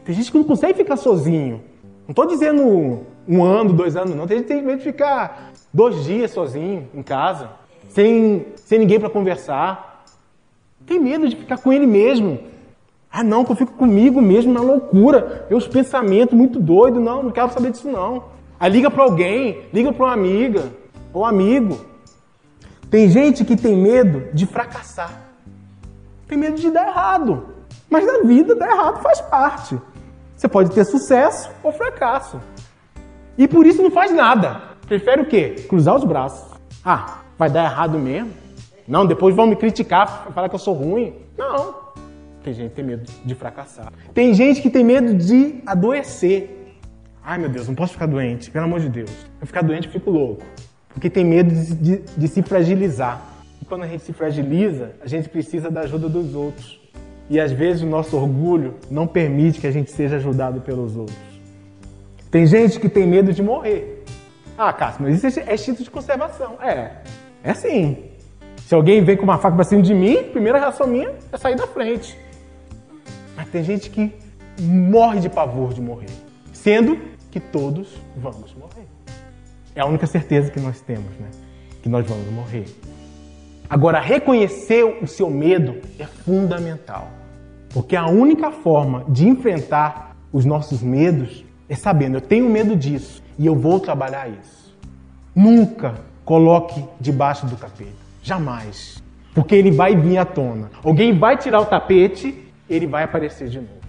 Tem 0.04 0.14
gente 0.14 0.32
que 0.32 0.38
não 0.38 0.44
consegue 0.44 0.76
ficar 0.76 0.98
sozinho. 0.98 1.64
Não 2.04 2.12
estou 2.12 2.28
dizendo 2.28 3.08
um 3.28 3.44
ano, 3.44 3.74
dois 3.74 3.96
anos, 3.96 4.16
não. 4.16 4.28
Tem 4.28 4.38
gente 4.38 4.48
que 4.48 4.54
tem 4.54 4.62
medo 4.62 4.80
de 4.80 4.84
ficar 4.84 5.54
dois 5.74 6.04
dias 6.04 6.32
sozinho 6.32 6.88
em 6.94 7.02
casa, 7.02 7.50
sem, 7.90 8.46
sem 8.58 8.78
ninguém 8.78 9.00
para 9.00 9.10
conversar. 9.10 10.04
Tem 10.86 11.00
medo 11.00 11.28
de 11.28 11.38
ficar 11.38 11.58
com 11.58 11.72
ele 11.72 11.88
mesmo. 11.88 12.38
Ah, 13.10 13.24
não, 13.24 13.46
que 13.46 13.52
eu 13.54 13.56
fico 13.56 13.72
comigo 13.74 14.22
mesmo 14.22 14.54
na 14.54 14.62
loucura. 14.62 15.48
Meus 15.50 15.68
pensamentos 15.68 16.38
muito 16.38 16.60
doidos. 16.60 17.02
Não, 17.02 17.24
não 17.24 17.32
quero 17.32 17.52
saber 17.54 17.72
disso, 17.72 17.90
não. 17.90 18.35
Aí 18.60 18.72
liga 18.72 18.90
para 18.90 19.04
alguém, 19.04 19.64
liga 19.74 19.92
para 19.92 20.06
uma 20.06 20.14
amiga 20.14 20.72
ou 21.14 21.26
amigo. 21.26 21.80
Tem 22.90 23.10
gente 23.10 23.44
que 23.44 23.56
tem 23.56 23.76
medo 23.76 24.34
de 24.34 24.46
fracassar. 24.46 25.12
Tem 26.28 26.38
medo 26.38 26.58
de 26.58 26.72
dar 26.72 26.88
errado. 26.88 27.48
Mas 27.90 28.06
na 28.06 28.24
vida, 28.24 28.56
dar 28.56 28.72
errado 28.72 29.02
faz 29.02 29.22
parte. 29.22 29.78
Você 30.36 30.48
pode 30.48 30.72
ter 30.72 30.86
sucesso 30.86 31.50
ou 31.64 31.72
fracasso. 31.72 32.40
E 33.38 33.48
por 33.48 33.66
isso 33.66 33.82
não 33.82 33.92
faz 33.92 34.14
nada. 34.14 34.62
Prefere 34.88 35.22
o 35.22 35.26
quê? 35.26 35.66
Cruzar 35.68 35.96
os 35.96 36.04
braços. 36.04 36.58
Ah, 36.84 37.20
vai 37.38 37.50
dar 37.50 37.66
errado 37.66 37.98
mesmo? 37.98 38.32
Não, 38.88 39.06
depois 39.06 39.36
vão 39.36 39.48
me 39.48 39.56
criticar, 39.56 40.28
falar 40.34 40.48
que 40.48 40.56
eu 40.56 40.60
sou 40.60 40.74
ruim. 40.74 41.14
Não. 41.38 41.74
Tem 42.44 42.54
gente 42.54 42.70
que 42.70 42.76
tem 42.76 42.86
medo 42.86 43.12
de 43.26 43.36
fracassar. 43.36 43.92
Tem 44.14 44.34
gente 44.34 44.62
que 44.62 44.70
tem 44.70 44.84
medo 44.84 45.14
de 45.16 45.62
adoecer. 45.66 46.65
Ai 47.26 47.40
meu 47.40 47.50
Deus, 47.50 47.68
não 47.68 47.74
posso 47.74 47.94
ficar 47.94 48.06
doente, 48.06 48.52
pelo 48.52 48.66
amor 48.66 48.80
de 48.80 48.88
Deus. 48.88 49.10
Eu 49.42 49.48
ficar 49.48 49.64
doente, 49.64 49.88
eu 49.88 49.92
fico 49.92 50.12
louco. 50.12 50.44
Porque 50.90 51.10
tem 51.10 51.26
medo 51.26 51.50
de, 51.50 51.74
de, 51.74 51.98
de 52.16 52.28
se 52.28 52.44
fragilizar. 52.44 53.20
E 53.60 53.66
quando 53.66 53.82
a 53.82 53.88
gente 53.88 54.04
se 54.04 54.14
fragiliza, 54.14 54.92
a 55.02 55.08
gente 55.08 55.28
precisa 55.28 55.72
da 55.72 55.82
ajuda 55.82 56.08
dos 56.08 56.36
outros. 56.36 56.80
E 57.28 57.40
às 57.40 57.52
vezes 57.52 57.82
o 57.82 57.88
nosso 57.88 58.16
orgulho 58.16 58.76
não 58.92 59.08
permite 59.08 59.60
que 59.60 59.66
a 59.66 59.72
gente 59.72 59.92
seja 59.92 60.18
ajudado 60.18 60.62
pelos 60.62 60.96
outros. 60.96 61.18
Tem 62.30 62.46
gente 62.46 62.80
que 62.80 62.88
tem 62.88 63.08
medo 63.08 63.34
de 63.34 63.42
morrer. 63.42 64.04
Ah, 64.56 64.72
Cássio, 64.72 65.02
mas 65.02 65.24
isso 65.24 65.40
é 65.40 65.56
instinto 65.56 65.84
de 65.84 65.90
conservação. 65.90 66.58
É, 66.62 66.92
é 67.44 67.54
sim. 67.56 68.04
Se 68.68 68.76
alguém 68.76 69.04
vem 69.04 69.18
com 69.18 69.24
uma 69.24 69.40
faca 69.40 69.56
para 69.56 69.66
cima 69.66 69.82
de 69.82 69.96
mim, 69.96 70.18
a 70.18 70.24
primeira 70.24 70.60
reação 70.60 70.86
minha 70.86 71.12
é 71.32 71.38
sair 71.38 71.56
da 71.56 71.66
frente. 71.66 72.16
Mas 73.36 73.50
tem 73.50 73.64
gente 73.64 73.90
que 73.90 74.14
morre 74.62 75.20
de 75.20 75.30
pavor 75.30 75.74
de 75.74 75.82
morrer, 75.82 76.10
sendo 76.54 77.15
que 77.36 77.40
todos 77.42 77.90
vamos 78.16 78.54
morrer. 78.54 78.88
É 79.76 79.82
a 79.82 79.86
única 79.86 80.08
certeza 80.08 80.50
que 80.50 80.58
nós 80.58 80.80
temos, 80.80 81.12
né? 81.20 81.30
Que 81.84 81.90
nós 81.90 82.08
vamos 82.08 82.32
morrer. 82.32 82.64
Agora, 83.70 84.00
reconhecer 84.00 84.86
o 84.86 85.06
seu 85.06 85.30
medo 85.30 85.82
é 86.00 86.06
fundamental, 86.06 87.10
porque 87.74 87.94
a 87.94 88.06
única 88.06 88.52
forma 88.52 89.04
de 89.10 89.28
enfrentar 89.28 90.16
os 90.32 90.46
nossos 90.46 90.82
medos 90.82 91.44
é 91.68 91.76
sabendo, 91.76 92.16
eu 92.16 92.22
tenho 92.22 92.50
medo 92.50 92.74
disso 92.74 93.22
e 93.38 93.46
eu 93.46 93.54
vou 93.54 93.82
trabalhar 93.82 94.30
isso. 94.30 94.74
Nunca 95.36 95.96
coloque 96.24 96.86
debaixo 97.02 97.46
do 97.46 97.58
tapete, 97.58 97.92
jamais, 98.24 99.04
porque 99.34 99.56
ele 99.56 99.72
vai 99.72 99.94
vir 99.94 100.20
à 100.20 100.24
tona. 100.24 100.72
Alguém 100.82 101.12
vai 101.12 101.36
tirar 101.36 101.60
o 101.60 101.66
tapete, 101.66 102.50
ele 102.70 102.88
vai 102.88 103.04
aparecer 103.04 103.50
de 103.50 103.58
novo. 103.58 103.82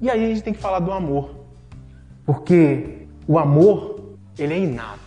E 0.00 0.08
aí 0.08 0.24
a 0.24 0.28
gente 0.28 0.42
tem 0.42 0.54
que 0.54 0.60
falar 0.60 0.78
do 0.78 0.90
amor, 0.90 1.43
porque 2.24 3.06
o 3.26 3.38
amor 3.38 4.16
ele 4.38 4.54
é 4.54 4.58
inato. 4.58 5.00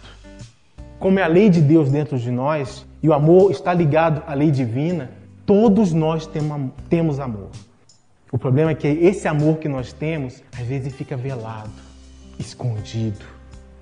Como 0.99 1.19
é 1.19 1.23
a 1.23 1.27
lei 1.27 1.49
de 1.49 1.61
Deus 1.61 1.91
dentro 1.91 2.17
de 2.17 2.31
nós, 2.31 2.85
e 3.01 3.09
o 3.09 3.13
amor 3.13 3.51
está 3.51 3.73
ligado 3.73 4.23
à 4.25 4.33
lei 4.33 4.49
divina, 4.49 5.11
todos 5.45 5.93
nós 5.93 6.29
temos 6.89 7.19
amor. 7.19 7.49
O 8.31 8.37
problema 8.37 8.71
é 8.71 8.75
que 8.75 8.87
esse 8.87 9.27
amor 9.27 9.57
que 9.57 9.69
nós 9.69 9.93
temos, 9.93 10.43
às 10.59 10.65
vezes 10.65 10.93
fica 10.93 11.15
velado, 11.15 11.71
escondido. 12.39 13.23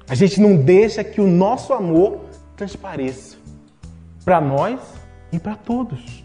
A 0.08 0.14
gente 0.14 0.40
não 0.40 0.58
deixa 0.58 1.04
que 1.04 1.20
o 1.20 1.28
nosso 1.28 1.74
amor 1.74 2.20
transpareça 2.56 3.38
para 4.24 4.40
nós 4.40 4.80
e 5.32 5.40
para 5.40 5.56
todos. 5.56 6.24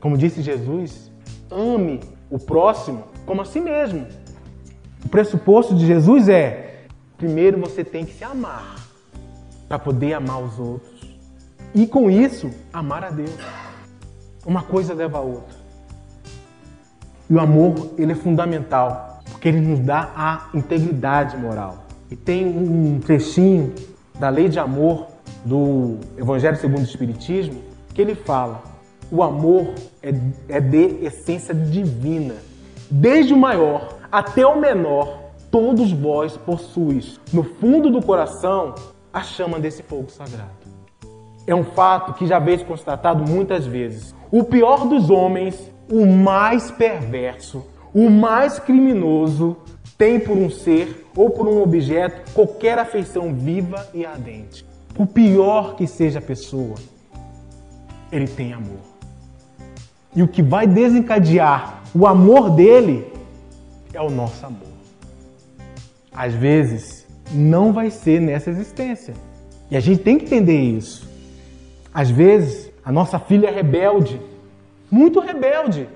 Como 0.00 0.16
disse 0.16 0.42
Jesus, 0.42 1.10
ame 1.50 2.00
o 2.30 2.38
próximo 2.38 3.04
como 3.26 3.42
a 3.42 3.44
si 3.44 3.60
mesmo. 3.60 4.06
O 5.04 5.08
pressuposto 5.08 5.74
de 5.74 5.86
Jesus 5.86 6.28
é: 6.28 6.86
primeiro 7.16 7.60
você 7.60 7.84
tem 7.84 8.04
que 8.04 8.14
se 8.14 8.24
amar 8.24 8.76
para 9.68 9.78
poder 9.78 10.14
amar 10.14 10.42
os 10.42 10.58
outros. 10.58 10.94
E 11.74 11.86
com 11.86 12.10
isso, 12.10 12.50
amar 12.72 13.04
a 13.04 13.10
Deus. 13.10 13.30
Uma 14.46 14.62
coisa 14.62 14.94
leva 14.94 15.18
a 15.18 15.20
outra. 15.20 15.56
E 17.28 17.34
o 17.34 17.40
amor, 17.40 17.94
ele 17.96 18.12
é 18.12 18.14
fundamental, 18.14 19.20
porque 19.30 19.50
que 19.50 19.56
ele 19.56 19.66
nos 19.66 19.80
dá 19.80 20.12
a 20.14 20.48
integridade 20.54 21.36
moral. 21.36 21.84
E 22.10 22.16
tem 22.16 22.46
um 22.46 23.00
trechinho 23.00 23.74
da 24.18 24.28
lei 24.28 24.48
de 24.48 24.58
amor 24.58 25.08
do 25.44 25.98
Evangelho 26.16 26.56
segundo 26.56 26.80
o 26.80 26.84
Espiritismo 26.84 27.60
que 27.94 28.02
ele 28.02 28.14
fala: 28.14 28.62
o 29.10 29.22
amor 29.22 29.74
é, 30.02 30.12
é 30.48 30.60
de 30.60 31.04
essência 31.04 31.54
divina. 31.54 32.34
Desde 32.90 33.32
o 33.32 33.36
maior 33.36 33.98
até 34.14 34.46
o 34.46 34.60
menor, 34.60 35.32
todos 35.50 35.90
vós 35.90 36.36
possuis 36.36 37.18
no 37.32 37.42
fundo 37.42 37.90
do 37.90 38.00
coração 38.00 38.76
a 39.12 39.24
chama 39.24 39.58
desse 39.58 39.82
fogo 39.82 40.08
sagrado. 40.08 40.52
É 41.48 41.52
um 41.52 41.64
fato 41.64 42.12
que 42.12 42.24
já 42.24 42.38
vejo 42.38 42.64
constatado 42.64 43.28
muitas 43.28 43.66
vezes. 43.66 44.14
O 44.30 44.44
pior 44.44 44.86
dos 44.86 45.10
homens, 45.10 45.68
o 45.90 46.06
mais 46.06 46.70
perverso, 46.70 47.66
o 47.92 48.08
mais 48.08 48.60
criminoso, 48.60 49.56
tem 49.98 50.20
por 50.20 50.36
um 50.36 50.48
ser 50.48 51.08
ou 51.16 51.30
por 51.30 51.48
um 51.48 51.60
objeto 51.60 52.30
qualquer 52.32 52.78
afeição 52.78 53.34
viva 53.34 53.84
e 53.92 54.06
ardente. 54.06 54.64
O 54.96 55.06
pior 55.06 55.74
que 55.74 55.88
seja 55.88 56.20
a 56.20 56.22
pessoa, 56.22 56.76
ele 58.12 58.28
tem 58.28 58.52
amor. 58.52 58.78
E 60.14 60.22
o 60.22 60.28
que 60.28 60.40
vai 60.40 60.68
desencadear 60.68 61.82
o 61.92 62.06
amor 62.06 62.50
dele 62.50 63.12
é 63.94 64.00
o 64.00 64.10
nosso 64.10 64.44
amor. 64.44 64.74
Às 66.12 66.34
vezes, 66.34 67.06
não 67.32 67.72
vai 67.72 67.90
ser 67.90 68.20
nessa 68.20 68.50
existência. 68.50 69.14
E 69.70 69.76
a 69.76 69.80
gente 69.80 70.02
tem 70.02 70.18
que 70.18 70.26
entender 70.26 70.60
isso. 70.60 71.08
Às 71.92 72.10
vezes, 72.10 72.70
a 72.84 72.92
nossa 72.92 73.18
filha 73.18 73.48
é 73.48 73.50
rebelde, 73.50 74.20
muito 74.90 75.20
rebelde, 75.20 75.88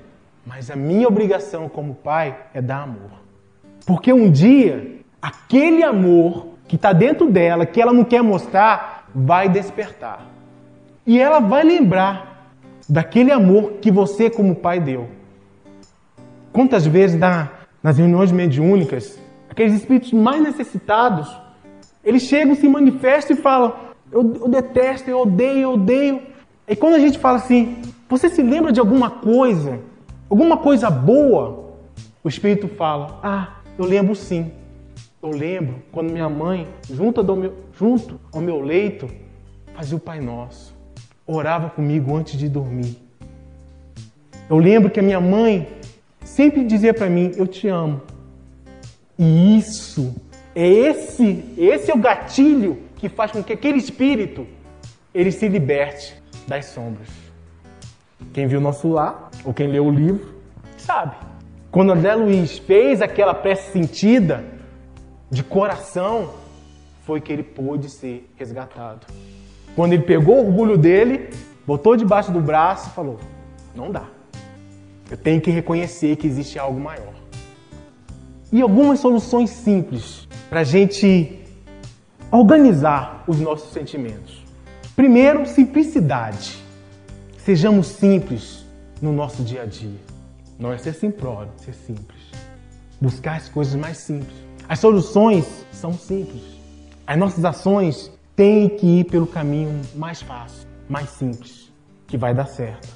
mas 0.46 0.70
a 0.70 0.76
minha 0.76 1.06
obrigação 1.06 1.68
como 1.68 1.94
pai 1.94 2.36
é 2.54 2.62
dar 2.62 2.82
amor. 2.82 3.10
Porque 3.84 4.12
um 4.12 4.30
dia, 4.30 5.00
aquele 5.20 5.82
amor 5.82 6.48
que 6.66 6.76
está 6.76 6.92
dentro 6.92 7.30
dela, 7.30 7.66
que 7.66 7.80
ela 7.80 7.92
não 7.92 8.04
quer 8.04 8.22
mostrar, 8.22 9.08
vai 9.14 9.48
despertar. 9.48 10.26
E 11.06 11.18
ela 11.18 11.40
vai 11.40 11.64
lembrar 11.64 12.52
daquele 12.88 13.32
amor 13.32 13.74
que 13.80 13.90
você, 13.90 14.30
como 14.30 14.54
pai, 14.54 14.80
deu. 14.80 15.08
Quantas 16.52 16.86
vezes 16.86 17.18
na, 17.18 17.48
nas 17.82 17.98
reuniões 17.98 18.32
mediúnicas, 18.32 19.18
aqueles 19.48 19.74
espíritos 19.74 20.12
mais 20.12 20.42
necessitados, 20.42 21.28
eles 22.04 22.22
chegam, 22.22 22.54
se 22.54 22.68
manifestam 22.68 23.36
e 23.36 23.40
falam: 23.40 23.74
eu, 24.10 24.34
eu 24.40 24.48
detesto, 24.48 25.10
eu 25.10 25.20
odeio, 25.20 25.60
eu 25.60 25.72
odeio. 25.74 26.22
E 26.66 26.76
quando 26.76 26.94
a 26.94 26.98
gente 26.98 27.18
fala 27.18 27.38
assim, 27.38 27.80
você 28.08 28.28
se 28.28 28.42
lembra 28.42 28.72
de 28.72 28.80
alguma 28.80 29.10
coisa, 29.10 29.80
alguma 30.28 30.56
coisa 30.56 30.90
boa? 30.90 31.74
O 32.22 32.28
espírito 32.28 32.68
fala: 32.68 33.18
Ah, 33.22 33.56
eu 33.78 33.84
lembro 33.84 34.14
sim. 34.14 34.52
Eu 35.22 35.30
lembro 35.30 35.82
quando 35.90 36.12
minha 36.12 36.28
mãe, 36.28 36.68
junto 36.88 37.20
ao 37.20 37.36
meu, 37.36 37.54
junto 37.76 38.20
ao 38.32 38.40
meu 38.40 38.60
leito, 38.60 39.08
fazia 39.74 39.96
o 39.96 40.00
Pai 40.00 40.20
Nosso 40.20 40.78
orava 41.28 41.68
comigo 41.68 42.16
antes 42.16 42.38
de 42.38 42.48
dormir. 42.48 42.96
Eu 44.48 44.56
lembro 44.56 44.90
que 44.90 44.98
a 44.98 45.02
minha 45.02 45.20
mãe 45.20 45.68
sempre 46.38 46.64
dizia 46.64 46.94
para 46.94 47.10
mim: 47.10 47.32
"Eu 47.36 47.48
te 47.48 47.66
amo". 47.66 48.00
E 49.18 49.58
isso 49.58 50.14
é 50.54 50.68
esse, 50.68 51.44
esse 51.58 51.90
é 51.90 51.94
o 51.94 51.98
gatilho 51.98 52.78
que 52.96 53.08
faz 53.08 53.32
com 53.32 53.42
que 53.42 53.52
aquele 53.52 53.78
espírito 53.78 54.46
ele 55.12 55.32
se 55.32 55.48
liberte 55.48 56.14
das 56.46 56.66
sombras. 56.66 57.08
Quem 58.32 58.46
viu 58.46 58.60
nosso 58.60 58.88
lar 58.88 59.30
ou 59.44 59.52
quem 59.52 59.66
leu 59.66 59.86
o 59.86 59.90
livro 59.90 60.32
sabe. 60.76 61.16
Quando 61.72 61.92
André 61.92 62.14
Luiz 62.14 62.58
fez 62.58 63.02
aquela 63.02 63.34
prece 63.34 63.72
sentida 63.72 64.44
de 65.28 65.42
coração, 65.42 66.34
foi 67.02 67.20
que 67.20 67.32
ele 67.32 67.42
pôde 67.42 67.90
ser 67.90 68.30
resgatado. 68.36 69.06
Quando 69.74 69.92
ele 69.92 70.04
pegou 70.04 70.36
o 70.36 70.46
orgulho 70.46 70.78
dele, 70.78 71.30
botou 71.66 71.96
debaixo 71.96 72.30
do 72.30 72.40
braço 72.40 72.90
e 72.90 72.92
falou: 72.92 73.18
Não 73.74 73.90
dá. 73.90 74.17
Eu 75.10 75.16
tenho 75.16 75.40
que 75.40 75.50
reconhecer 75.50 76.16
que 76.16 76.26
existe 76.26 76.58
algo 76.58 76.78
maior. 76.78 77.14
E 78.52 78.60
algumas 78.60 79.00
soluções 79.00 79.50
simples 79.50 80.28
para 80.48 80.60
a 80.60 80.64
gente 80.64 81.38
organizar 82.30 83.24
os 83.26 83.40
nossos 83.40 83.72
sentimentos. 83.72 84.44
Primeiro, 84.94 85.46
simplicidade. 85.46 86.58
Sejamos 87.38 87.86
simples 87.86 88.64
no 89.00 89.12
nosso 89.12 89.42
dia 89.42 89.62
a 89.62 89.66
dia. 89.66 89.98
Não 90.58 90.72
é 90.72 90.78
ser 90.78 90.92
simplório, 90.92 91.50
ser 91.56 91.74
simples. 91.74 92.18
Buscar 93.00 93.36
as 93.36 93.48
coisas 93.48 93.74
mais 93.74 93.98
simples. 93.98 94.36
As 94.68 94.80
soluções 94.80 95.64
são 95.72 95.92
simples. 95.94 96.42
As 97.06 97.16
nossas 97.16 97.44
ações 97.44 98.12
tem 98.36 98.68
que 98.68 99.00
ir 99.00 99.04
pelo 99.04 99.26
caminho 99.26 99.80
mais 99.94 100.20
fácil, 100.20 100.66
mais 100.88 101.08
simples, 101.10 101.72
que 102.06 102.18
vai 102.18 102.34
dar 102.34 102.46
certo. 102.46 102.88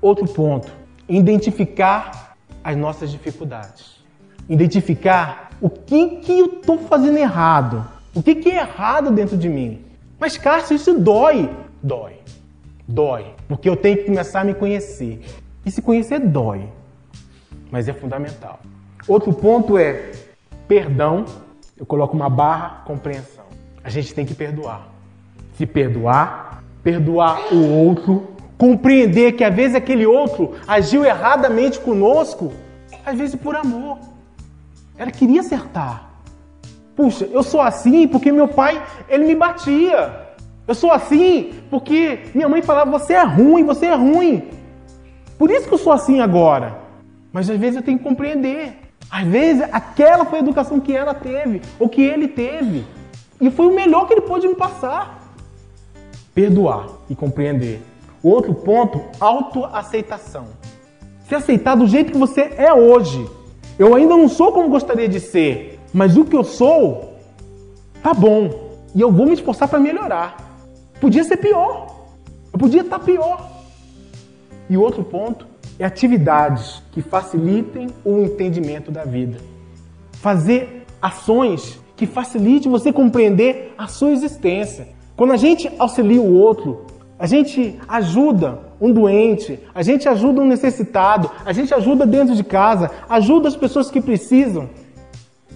Outro 0.00 0.26
ponto, 0.26 0.72
identificar 1.08 2.36
as 2.62 2.76
nossas 2.76 3.10
dificuldades. 3.10 4.04
Identificar 4.48 5.50
o 5.60 5.68
que, 5.68 6.16
que 6.16 6.38
eu 6.38 6.46
estou 6.46 6.78
fazendo 6.78 7.18
errado. 7.18 7.86
O 8.14 8.22
que, 8.22 8.34
que 8.34 8.50
é 8.50 8.60
errado 8.60 9.10
dentro 9.10 9.36
de 9.36 9.48
mim. 9.48 9.84
Mas, 10.18 10.36
Cássio, 10.36 10.76
isso 10.76 10.98
dói. 10.98 11.50
Dói. 11.82 12.14
Dói. 12.86 13.34
Porque 13.46 13.68
eu 13.68 13.76
tenho 13.76 13.98
que 13.98 14.04
começar 14.04 14.40
a 14.40 14.44
me 14.44 14.54
conhecer. 14.54 15.20
E 15.64 15.70
se 15.70 15.80
conhecer 15.82 16.18
dói. 16.18 16.68
Mas 17.70 17.88
é 17.88 17.92
fundamental. 17.92 18.60
Outro 19.06 19.32
ponto 19.32 19.78
é 19.78 20.12
perdão. 20.66 21.24
Eu 21.76 21.86
coloco 21.86 22.16
uma 22.16 22.28
barra, 22.28 22.82
compreensão 22.84 23.38
a 23.88 23.90
gente 23.90 24.14
tem 24.14 24.26
que 24.26 24.34
perdoar. 24.34 24.86
Se 25.54 25.64
perdoar, 25.64 26.62
perdoar 26.82 27.54
o 27.54 27.66
outro, 27.70 28.36
compreender 28.58 29.32
que 29.32 29.44
às 29.44 29.54
vezes 29.54 29.76
aquele 29.76 30.04
outro 30.04 30.56
agiu 30.66 31.04
erradamente 31.04 31.78
conosco, 31.78 32.52
às 33.06 33.16
vezes 33.16 33.36
por 33.36 33.54
amor. 33.54 33.98
Ela 34.98 35.12
queria 35.12 35.40
acertar. 35.40 36.10
Puxa, 36.96 37.26
eu 37.26 37.44
sou 37.44 37.60
assim 37.60 38.08
porque 38.08 38.32
meu 38.32 38.48
pai, 38.48 38.82
ele 39.08 39.24
me 39.24 39.36
batia. 39.36 40.26
Eu 40.66 40.74
sou 40.74 40.90
assim 40.90 41.54
porque 41.70 42.24
minha 42.34 42.48
mãe 42.48 42.60
falava: 42.60 42.90
você 42.90 43.12
é 43.12 43.22
ruim, 43.22 43.64
você 43.64 43.86
é 43.86 43.94
ruim. 43.94 44.48
Por 45.38 45.50
isso 45.50 45.68
que 45.68 45.74
eu 45.74 45.78
sou 45.78 45.92
assim 45.92 46.20
agora. 46.20 46.76
Mas 47.32 47.48
às 47.48 47.56
vezes 47.56 47.76
eu 47.76 47.82
tenho 47.82 47.98
que 47.98 48.04
compreender. 48.04 48.76
Às 49.08 49.24
vezes 49.24 49.62
aquela 49.72 50.24
foi 50.24 50.40
a 50.40 50.42
educação 50.42 50.80
que 50.80 50.94
ela 50.94 51.14
teve, 51.14 51.62
ou 51.78 51.88
que 51.88 52.02
ele 52.02 52.26
teve. 52.26 52.84
E 53.40 53.48
foi 53.50 53.66
o 53.66 53.74
melhor 53.74 54.08
que 54.08 54.14
ele 54.14 54.22
pôde 54.22 54.48
me 54.48 54.56
passar. 54.56 55.32
Perdoar 56.34 56.88
e 57.08 57.14
compreender. 57.14 57.80
O 58.22 58.30
outro 58.30 58.54
ponto, 58.54 59.00
autoaceitação. 59.20 60.46
Se 61.28 61.34
aceitar 61.34 61.76
do 61.76 61.86
jeito 61.86 62.12
que 62.12 62.18
você 62.18 62.52
é 62.56 62.72
hoje. 62.72 63.28
Eu 63.78 63.94
ainda 63.94 64.16
não 64.16 64.28
sou 64.28 64.50
como 64.50 64.68
gostaria 64.68 65.08
de 65.08 65.20
ser, 65.20 65.78
mas 65.92 66.16
o 66.16 66.24
que 66.24 66.34
eu 66.34 66.42
sou 66.42 67.14
tá 68.02 68.12
bom. 68.12 68.50
E 68.94 69.00
eu 69.00 69.12
vou 69.12 69.26
me 69.26 69.34
esforçar 69.34 69.68
para 69.68 69.78
melhorar. 69.78 70.36
Podia 71.00 71.22
ser 71.22 71.36
pior. 71.36 71.94
Eu 72.52 72.58
podia 72.58 72.80
estar 72.80 72.98
tá 72.98 73.04
pior. 73.04 73.48
E 74.68 74.76
outro 74.76 75.04
ponto 75.04 75.46
é 75.78 75.84
atividades 75.84 76.82
que 76.90 77.00
facilitem 77.00 77.88
o 78.04 78.18
entendimento 78.18 78.90
da 78.90 79.04
vida. 79.04 79.38
Fazer 80.12 80.84
ações 81.00 81.78
que 81.96 82.06
facilite 82.06 82.68
você 82.68 82.92
compreender 82.92 83.74
a 83.78 83.86
sua 83.86 84.10
existência. 84.10 84.88
Quando 85.16 85.32
a 85.32 85.36
gente 85.36 85.70
auxilia 85.78 86.20
o 86.20 86.34
outro, 86.34 86.86
a 87.18 87.26
gente 87.26 87.78
ajuda 87.88 88.60
um 88.80 88.92
doente, 88.92 89.58
a 89.74 89.82
gente 89.82 90.08
ajuda 90.08 90.40
um 90.40 90.46
necessitado, 90.46 91.28
a 91.44 91.52
gente 91.52 91.74
ajuda 91.74 92.06
dentro 92.06 92.34
de 92.36 92.44
casa, 92.44 92.90
ajuda 93.08 93.48
as 93.48 93.56
pessoas 93.56 93.90
que 93.90 94.00
precisam. 94.00 94.70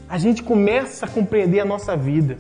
A 0.09 0.19
gente 0.19 0.43
começa 0.43 1.07
a 1.07 1.09
compreender 1.09 1.61
a 1.61 1.65
nossa 1.65 1.97
vida. 1.97 2.37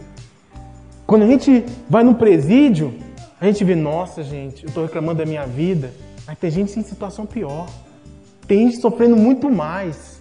Quando 1.06 1.22
a 1.22 1.26
gente 1.26 1.64
vai 1.88 2.02
no 2.02 2.16
presídio, 2.16 2.92
a 3.40 3.46
gente 3.46 3.62
vê, 3.62 3.76
nossa 3.76 4.22
gente, 4.22 4.64
eu 4.64 4.68
estou 4.68 4.84
reclamando 4.84 5.18
da 5.18 5.26
minha 5.26 5.46
vida, 5.46 5.92
mas 6.26 6.36
tem 6.38 6.50
gente 6.50 6.76
em 6.78 6.82
situação 6.82 7.24
pior. 7.24 7.68
Tem 8.46 8.66
gente 8.66 8.80
sofrendo 8.80 9.16
muito 9.16 9.48
mais. 9.48 10.20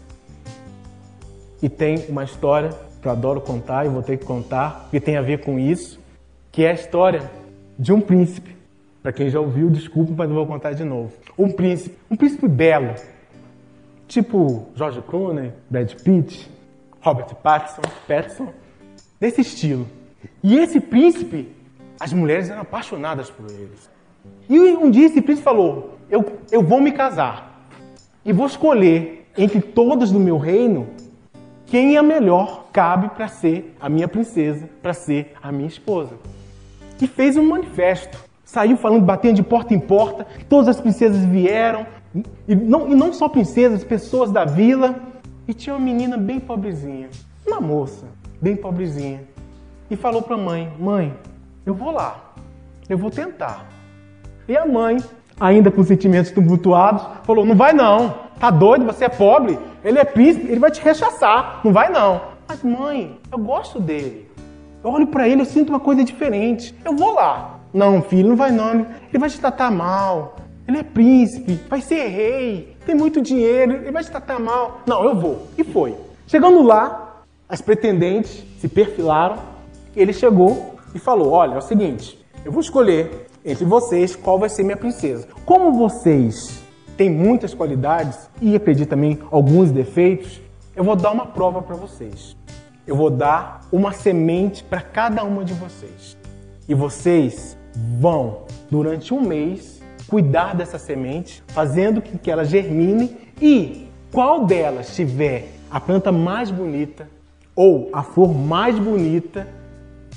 E 1.61 1.69
tem 1.69 2.05
uma 2.07 2.23
história 2.23 2.69
que 3.01 3.07
eu 3.07 3.11
adoro 3.11 3.41
contar 3.41 3.85
e 3.85 3.89
vou 3.89 4.03
ter 4.03 4.17
que 4.17 4.25
contar, 4.25 4.81
porque 4.81 4.99
tem 4.99 5.17
a 5.17 5.21
ver 5.21 5.43
com 5.43 5.57
isso, 5.57 5.99
que 6.51 6.63
é 6.63 6.69
a 6.69 6.73
história 6.73 7.29
de 7.77 7.91
um 7.91 7.99
príncipe. 7.99 8.60
Para 9.01 9.11
quem 9.11 9.29
já 9.29 9.39
ouviu, 9.39 9.69
desculpa, 9.69 10.13
mas 10.15 10.29
não 10.29 10.35
vou 10.35 10.45
contar 10.45 10.73
de 10.73 10.83
novo. 10.83 11.11
Um 11.37 11.51
príncipe, 11.51 11.97
um 12.09 12.15
príncipe 12.15 12.47
belo, 12.47 12.93
tipo 14.07 14.67
George 14.75 15.01
Clooney, 15.01 15.51
Brad 15.69 15.93
Pitt, 15.95 16.49
Robert 17.01 17.33
Pattinson, 17.35 17.81
Pattinson, 18.07 18.53
desse 19.19 19.41
estilo. 19.41 19.87
E 20.43 20.57
esse 20.57 20.79
príncipe, 20.79 21.51
as 21.99 22.13
mulheres 22.13 22.49
eram 22.49 22.61
apaixonadas 22.61 23.29
por 23.29 23.49
ele. 23.49 23.71
E 24.47 24.59
um 24.59 24.91
dia 24.91 25.07
esse 25.07 25.21
príncipe 25.21 25.43
falou: 25.43 25.97
eu, 26.09 26.39
eu 26.51 26.61
vou 26.61 26.79
me 26.79 26.91
casar 26.91 27.67
e 28.23 28.31
vou 28.31 28.45
escolher 28.45 29.27
entre 29.37 29.61
todas 29.61 30.11
do 30.11 30.19
meu 30.19 30.37
reino 30.37 30.87
quem 31.65 31.95
é 31.95 32.01
melhor 32.01 32.67
cabe 32.73 33.09
para 33.09 33.29
ser 33.29 33.75
a 33.79 33.87
minha 33.87 34.07
princesa, 34.07 34.69
para 34.81 34.93
ser 34.93 35.33
a 35.41 35.51
minha 35.51 35.69
esposa. 35.69 36.15
E 37.01 37.07
fez 37.07 37.37
um 37.37 37.47
manifesto. 37.47 38.30
Saiu 38.51 38.75
falando, 38.75 39.05
batendo 39.05 39.35
de 39.35 39.43
porta 39.43 39.73
em 39.73 39.79
porta. 39.79 40.27
Todas 40.49 40.67
as 40.67 40.81
princesas 40.81 41.23
vieram. 41.23 41.85
E 42.45 42.53
não, 42.53 42.89
e 42.89 42.93
não 42.93 43.13
só 43.13 43.29
princesas, 43.29 43.81
pessoas 43.81 44.29
da 44.29 44.43
vila. 44.43 44.93
E 45.47 45.53
tinha 45.53 45.73
uma 45.73 45.85
menina 45.85 46.17
bem 46.17 46.37
pobrezinha. 46.37 47.07
Uma 47.47 47.61
moça, 47.61 48.05
bem 48.41 48.57
pobrezinha. 48.57 49.21
E 49.89 49.95
falou 49.95 50.21
para 50.21 50.35
a 50.35 50.37
mãe: 50.37 50.69
Mãe, 50.77 51.13
eu 51.65 51.73
vou 51.73 51.91
lá. 51.91 52.33
Eu 52.89 52.97
vou 52.97 53.09
tentar. 53.09 53.69
E 54.49 54.57
a 54.57 54.65
mãe, 54.65 54.97
ainda 55.39 55.71
com 55.71 55.81
sentimentos 55.81 56.31
tumultuados, 56.31 57.07
falou: 57.23 57.45
Não 57.45 57.55
vai 57.55 57.71
não. 57.71 58.13
Tá 58.37 58.49
doido? 58.49 58.83
Você 58.83 59.05
é 59.05 59.09
pobre? 59.09 59.57
Ele 59.81 59.97
é 59.97 60.03
príncipe, 60.03 60.47
ele 60.47 60.59
vai 60.59 60.71
te 60.71 60.81
rechaçar. 60.81 61.61
Não 61.63 61.71
vai 61.71 61.89
não. 61.89 62.19
Mas 62.49 62.61
mãe, 62.61 63.17
eu 63.31 63.39
gosto 63.39 63.79
dele. 63.79 64.29
Eu 64.83 64.91
olho 64.91 65.07
para 65.07 65.25
ele, 65.25 65.39
eu 65.39 65.45
sinto 65.45 65.69
uma 65.69 65.79
coisa 65.79 66.03
diferente. 66.03 66.75
Eu 66.83 66.97
vou 66.97 67.13
lá. 67.13 67.60
Não, 67.73 68.01
filho, 68.01 68.29
não 68.29 68.35
vai 68.35 68.51
não. 68.51 68.85
Ele 69.09 69.19
vai 69.19 69.29
te 69.29 69.39
tratar 69.39 69.71
mal. 69.71 70.35
Ele 70.67 70.77
é 70.77 70.83
príncipe, 70.83 71.59
vai 71.69 71.81
ser 71.81 72.07
rei, 72.07 72.77
tem 72.85 72.95
muito 72.95 73.21
dinheiro, 73.21 73.73
ele 73.73 73.91
vai 73.91 74.03
te 74.03 74.11
tratar 74.11 74.39
mal. 74.39 74.81
Não, 74.85 75.03
eu 75.03 75.15
vou. 75.15 75.47
E 75.57 75.63
foi. 75.63 75.95
Chegando 76.27 76.61
lá, 76.61 77.23
as 77.49 77.61
pretendentes 77.61 78.43
se 78.57 78.67
perfilaram. 78.67 79.37
Ele 79.95 80.13
chegou 80.13 80.75
e 80.95 80.99
falou: 80.99 81.31
Olha, 81.31 81.55
é 81.55 81.57
o 81.57 81.61
seguinte, 81.61 82.17
eu 82.45 82.51
vou 82.51 82.61
escolher 82.61 83.27
entre 83.43 83.65
vocês 83.65 84.15
qual 84.15 84.39
vai 84.39 84.49
ser 84.49 84.63
minha 84.63 84.77
princesa. 84.77 85.27
Como 85.45 85.73
vocês 85.73 86.61
têm 86.95 87.09
muitas 87.09 87.53
qualidades 87.53 88.29
e 88.41 88.55
acredito 88.55 88.89
também 88.89 89.19
alguns 89.31 89.71
defeitos, 89.71 90.39
eu 90.75 90.83
vou 90.83 90.95
dar 90.95 91.11
uma 91.11 91.25
prova 91.25 91.61
para 91.61 91.75
vocês. 91.75 92.37
Eu 92.85 92.95
vou 92.95 93.09
dar 93.09 93.61
uma 93.71 93.91
semente 93.91 94.63
para 94.63 94.81
cada 94.81 95.23
uma 95.23 95.43
de 95.43 95.53
vocês. 95.53 96.17
E 96.67 96.73
vocês 96.73 97.57
vão, 97.75 98.43
durante 98.69 99.13
um 99.13 99.21
mês, 99.21 99.81
cuidar 100.07 100.55
dessa 100.55 100.77
semente, 100.77 101.43
fazendo 101.47 102.01
com 102.01 102.17
que 102.17 102.29
ela 102.29 102.43
germine 102.43 103.15
e 103.41 103.87
qual 104.11 104.45
delas 104.45 104.95
tiver 104.95 105.49
a 105.69 105.79
planta 105.79 106.11
mais 106.11 106.51
bonita 106.51 107.07
ou 107.55 107.89
a 107.93 108.03
flor 108.03 108.33
mais 108.33 108.77
bonita, 108.77 109.47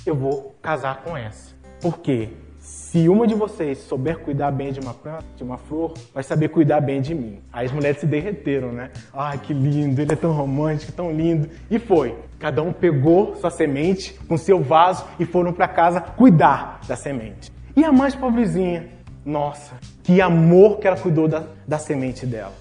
eu 0.05 0.15
vou 0.15 0.55
casar 0.61 1.03
com 1.03 1.17
essa. 1.17 1.55
Por 1.81 1.99
quê? 1.99 2.31
Se 2.65 3.11
uma 3.11 3.27
de 3.27 3.35
vocês 3.35 3.77
souber 3.77 4.21
cuidar 4.21 4.51
bem 4.51 4.73
de 4.73 4.81
uma 4.81 4.95
planta, 4.95 5.27
de 5.37 5.43
uma 5.43 5.59
flor, 5.59 5.93
vai 6.15 6.25
saber 6.25 6.49
cuidar 6.49 6.81
bem 6.81 7.03
de 7.03 7.15
mim. 7.15 7.41
Aí 7.53 7.67
as 7.67 7.73
mulheres 7.73 8.01
se 8.01 8.07
derreteram, 8.07 8.73
né? 8.73 8.91
Ai, 9.13 9.37
que 9.37 9.53
lindo, 9.53 10.01
ele 10.01 10.15
é 10.15 10.17
tão 10.17 10.33
romântico, 10.33 10.91
tão 10.93 11.13
lindo. 11.13 11.51
E 11.71 11.79
foi. 11.79 12.17
Cada 12.39 12.63
um 12.63 12.73
pegou 12.73 13.37
sua 13.37 13.51
semente 13.51 14.15
com 14.27 14.39
seu 14.39 14.63
vaso 14.63 15.05
e 15.21 15.27
foram 15.27 15.53
para 15.53 15.69
casa 15.69 16.01
cuidar 16.01 16.81
da 16.89 16.97
semente. 16.97 17.53
E 17.77 17.85
a 17.85 17.93
mais 17.93 18.15
pobrezinha? 18.15 18.89
Nossa, 19.27 19.75
que 20.03 20.23
amor 20.23 20.79
que 20.79 20.87
ela 20.87 20.97
cuidou 20.97 21.29
da, 21.29 21.45
da 21.69 21.77
semente 21.77 22.25
dela. 22.25 22.55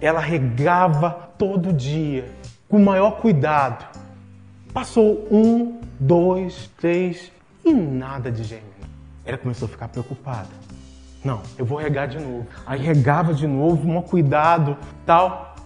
Ela 0.00 0.20
regava 0.20 1.30
todo 1.36 1.72
dia, 1.72 2.26
com 2.68 2.76
o 2.76 2.84
maior 2.84 3.20
cuidado. 3.20 3.86
Passou 4.72 5.26
um, 5.32 5.80
dois, 5.98 6.70
três 6.78 7.32
e 7.64 7.72
nada 7.72 8.30
de 8.30 8.44
germinar. 8.44 8.75
Ela 9.26 9.36
começou 9.36 9.66
a 9.66 9.68
ficar 9.68 9.88
preocupada. 9.88 10.48
Não, 11.24 11.42
eu 11.58 11.66
vou 11.66 11.78
regar 11.78 12.06
de 12.06 12.18
novo. 12.18 12.46
Aí 12.64 12.80
regava 12.80 13.34
de 13.34 13.46
novo, 13.46 13.88
um 13.88 14.00
cuidado, 14.00 14.76
tal. 15.04 15.56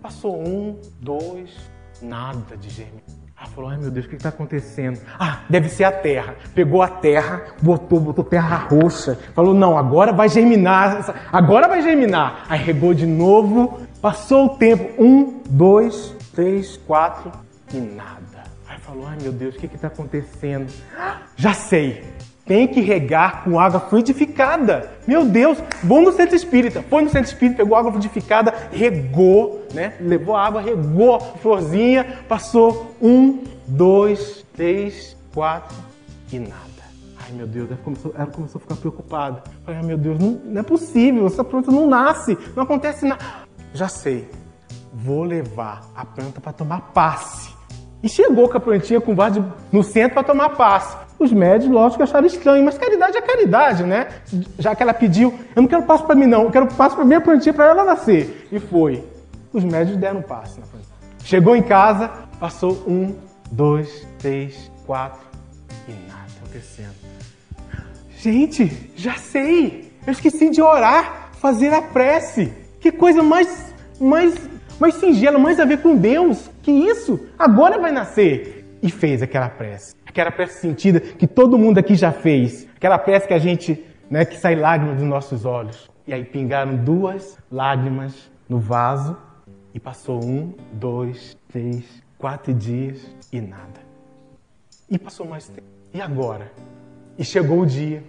Passou 0.00 0.40
um, 0.40 0.78
dois, 1.00 1.50
nada 2.00 2.56
de 2.56 2.70
germinar. 2.70 3.02
Ela 3.36 3.48
falou, 3.48 3.70
ai 3.70 3.76
meu 3.76 3.90
Deus, 3.90 4.06
o 4.06 4.08
que 4.08 4.14
está 4.14 4.28
acontecendo? 4.28 5.00
Ah, 5.18 5.40
deve 5.50 5.68
ser 5.68 5.82
a 5.82 5.90
terra. 5.90 6.36
Pegou 6.54 6.80
a 6.80 6.86
terra, 6.86 7.42
botou, 7.60 7.98
botou 7.98 8.22
terra 8.22 8.56
roxa. 8.56 9.18
Falou, 9.34 9.52
não, 9.52 9.76
agora 9.76 10.12
vai 10.12 10.28
germinar, 10.28 11.04
agora 11.32 11.66
vai 11.66 11.82
germinar. 11.82 12.46
Aí 12.48 12.60
regou 12.60 12.94
de 12.94 13.04
novo, 13.04 13.80
passou 14.00 14.46
o 14.46 14.48
tempo, 14.50 15.02
um, 15.02 15.40
dois, 15.50 16.14
três, 16.32 16.76
quatro 16.76 17.32
e 17.74 17.78
nada. 17.78 18.44
Aí 18.68 18.78
falou, 18.78 19.08
ai 19.08 19.18
meu 19.20 19.32
Deus, 19.32 19.56
o 19.56 19.58
que 19.58 19.66
está 19.66 19.88
acontecendo? 19.88 20.72
Já 21.34 21.52
sei, 21.52 22.04
tem 22.44 22.66
que 22.66 22.80
regar 22.80 23.44
com 23.44 23.58
água 23.58 23.80
fluidificada. 23.80 24.90
Meu 25.06 25.24
Deus, 25.24 25.58
vamos 25.82 26.04
no 26.04 26.12
centro 26.12 26.34
espírita. 26.34 26.82
Foi 26.82 27.02
no 27.02 27.10
centro 27.10 27.30
espírita, 27.30 27.58
pegou 27.58 27.76
água 27.76 27.90
fluidificada, 27.90 28.52
regou, 28.72 29.66
né? 29.72 29.94
Levou 30.00 30.36
água, 30.36 30.60
regou 30.60 31.14
a 31.14 31.20
florzinha, 31.20 32.18
passou 32.28 32.94
um, 33.00 33.44
dois, 33.66 34.44
três, 34.54 35.16
quatro 35.32 35.76
e 36.32 36.38
nada. 36.38 36.62
Ai 37.24 37.32
meu 37.32 37.46
Deus, 37.46 37.70
ela 37.70 37.80
começou, 37.82 38.14
ela 38.16 38.26
começou 38.26 38.58
a 38.58 38.60
ficar 38.60 38.76
preocupada. 38.76 39.42
Falei, 39.64 39.80
ai 39.80 39.86
meu 39.86 39.96
Deus, 39.96 40.18
não, 40.18 40.40
não 40.44 40.60
é 40.60 40.64
possível, 40.64 41.26
essa 41.26 41.44
planta 41.44 41.70
não 41.70 41.86
nasce, 41.86 42.36
não 42.56 42.64
acontece 42.64 43.06
nada. 43.06 43.24
Já 43.72 43.88
sei, 43.88 44.28
vou 44.92 45.22
levar 45.22 45.82
a 45.94 46.04
planta 46.04 46.40
para 46.40 46.52
tomar 46.52 46.92
passe. 46.92 47.52
E 48.02 48.08
chegou 48.08 48.48
com 48.48 48.56
a 48.56 48.60
plantinha 48.60 49.00
com 49.00 49.14
vaso 49.14 49.44
no 49.70 49.82
centro 49.82 50.14
para 50.14 50.24
tomar 50.24 50.50
passe. 50.50 50.96
Os 51.22 51.32
médicos, 51.32 51.72
lógico, 51.72 52.02
acharam 52.02 52.26
estranho, 52.26 52.64
mas 52.64 52.76
caridade 52.76 53.16
é 53.16 53.22
caridade, 53.22 53.84
né? 53.84 54.08
Já 54.58 54.74
que 54.74 54.82
ela 54.82 54.92
pediu, 54.92 55.32
eu 55.54 55.62
não 55.62 55.68
quero 55.68 55.84
passo 55.84 56.04
para 56.04 56.16
mim 56.16 56.26
não, 56.26 56.42
eu 56.42 56.50
quero 56.50 56.66
passo 56.66 56.96
para 56.96 57.04
minha 57.04 57.20
plantinha 57.20 57.54
para 57.54 57.66
ela 57.66 57.84
nascer. 57.84 58.48
E 58.50 58.58
foi. 58.58 59.04
Os 59.52 59.62
médicos 59.62 60.00
deram 60.00 60.20
passo 60.20 60.58
na 60.58 60.66
plantinha. 60.66 60.92
Chegou 61.22 61.54
em 61.54 61.62
casa, 61.62 62.10
passou 62.40 62.72
um, 62.88 63.14
dois, 63.52 64.04
três, 64.18 64.68
quatro 64.84 65.20
e 65.86 65.92
nada 66.10 66.26
acontecendo. 66.38 66.96
Gente, 68.18 68.90
já 68.96 69.14
sei, 69.14 69.92
eu 70.04 70.12
esqueci 70.12 70.50
de 70.50 70.60
orar, 70.60 71.30
fazer 71.34 71.72
a 71.72 71.82
prece. 71.82 72.52
Que 72.80 72.90
coisa 72.90 73.22
mais, 73.22 73.72
mais, 74.00 74.34
mais 74.80 74.96
singela, 74.96 75.38
mais 75.38 75.60
a 75.60 75.64
ver 75.64 75.82
com 75.82 75.94
Deus. 75.94 76.50
Que 76.64 76.72
isso? 76.72 77.20
Agora 77.38 77.78
vai 77.78 77.92
nascer. 77.92 78.58
E 78.82 78.90
fez 78.90 79.22
aquela 79.22 79.48
prece 79.48 80.01
aquela 80.12 80.30
prece 80.30 80.60
sentida 80.60 81.00
que 81.00 81.26
todo 81.26 81.58
mundo 81.58 81.78
aqui 81.78 81.94
já 81.94 82.12
fez, 82.12 82.68
aquela 82.76 82.98
prece 82.98 83.26
que 83.26 83.34
a 83.34 83.38
gente, 83.38 83.82
né, 84.10 84.24
que 84.24 84.36
sai 84.36 84.54
lágrimas 84.54 84.98
dos 84.98 85.06
nossos 85.06 85.44
olhos. 85.44 85.90
E 86.06 86.12
aí 86.12 86.24
pingaram 86.24 86.76
duas 86.76 87.38
lágrimas 87.50 88.30
no 88.48 88.58
vaso 88.58 89.16
e 89.72 89.80
passou 89.80 90.22
um, 90.22 90.52
dois, 90.72 91.36
três, 91.48 91.84
quatro 92.18 92.52
dias 92.52 93.14
e 93.32 93.40
nada. 93.40 93.80
E 94.90 94.98
passou 94.98 95.26
mais 95.26 95.48
tempo. 95.48 95.66
E 95.94 96.00
agora? 96.00 96.52
E 97.18 97.24
chegou 97.24 97.60
o 97.60 97.66
dia. 97.66 98.04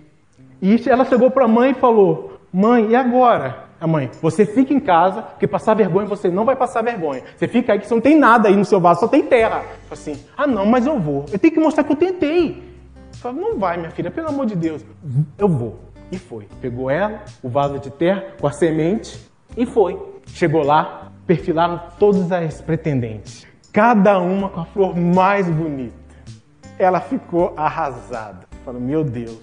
E 0.61 0.81
ela 0.89 1.05
chegou 1.05 1.31
para 1.31 1.45
a 1.45 1.47
mãe 1.47 1.71
e 1.71 1.75
falou: 1.75 2.39
Mãe, 2.51 2.89
e 2.89 2.95
agora? 2.95 3.69
A 3.83 3.87
mãe, 3.87 4.09
você 4.21 4.45
fica 4.45 4.73
em 4.73 4.79
casa, 4.79 5.21
porque 5.21 5.45
passar 5.45 5.73
vergonha 5.73 6.07
você 6.07 6.29
não 6.29 6.45
vai 6.45 6.55
passar 6.55 6.81
vergonha. 6.81 7.21
Você 7.35 7.49
fica 7.49 7.73
aí 7.73 7.79
que 7.79 7.85
você 7.85 7.93
não 7.93 7.99
tem 7.99 8.17
nada 8.17 8.47
aí 8.47 8.55
no 8.55 8.63
seu 8.63 8.79
vaso, 8.79 9.01
só 9.01 9.09
tem 9.09 9.23
terra. 9.23 9.61
Assim, 9.91 10.17
ah 10.37 10.47
não, 10.47 10.65
mas 10.65 10.87
eu 10.87 10.97
vou. 10.97 11.25
Eu 11.29 11.37
tenho 11.37 11.53
que 11.53 11.59
mostrar 11.59 11.83
que 11.83 11.91
eu 11.91 11.97
tentei. 11.97 12.63
Fala, 13.15 13.35
não 13.35 13.59
vai, 13.59 13.75
minha 13.75 13.91
filha, 13.91 14.09
pelo 14.09 14.29
amor 14.29 14.45
de 14.45 14.55
Deus. 14.55 14.85
Eu 15.37 15.49
vou. 15.49 15.81
E 16.09 16.17
foi. 16.17 16.47
Pegou 16.61 16.89
ela, 16.89 17.25
o 17.43 17.49
vaso 17.49 17.77
de 17.77 17.89
terra, 17.89 18.23
com 18.39 18.47
a 18.47 18.53
semente, 18.53 19.19
e 19.57 19.65
foi. 19.65 20.01
Chegou 20.27 20.63
lá, 20.63 21.11
perfilaram 21.27 21.81
todas 21.99 22.31
as 22.31 22.61
pretendentes. 22.61 23.45
Cada 23.73 24.17
uma 24.17 24.47
com 24.47 24.61
a 24.61 24.65
flor 24.65 24.97
mais 24.97 25.49
bonita. 25.49 25.93
Ela 26.79 27.01
ficou 27.01 27.53
arrasada. 27.57 28.47
Falou, 28.63 28.79
meu 28.79 29.03
Deus, 29.03 29.41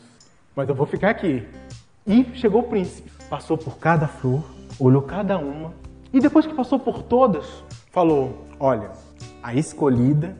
mas 0.56 0.66
eu 0.66 0.74
vou 0.74 0.86
ficar 0.86 1.10
aqui. 1.10 1.46
E 2.06 2.24
chegou 2.32 2.62
o 2.62 2.64
príncipe 2.64 3.19
passou 3.30 3.56
por 3.56 3.78
cada 3.78 4.08
flor, 4.08 4.42
olhou 4.78 5.00
cada 5.00 5.38
uma 5.38 5.72
e 6.12 6.18
depois 6.18 6.44
que 6.44 6.52
passou 6.52 6.80
por 6.80 7.02
todas, 7.04 7.46
falou: 7.92 8.44
Olha, 8.58 8.90
a 9.40 9.54
escolhida 9.54 10.36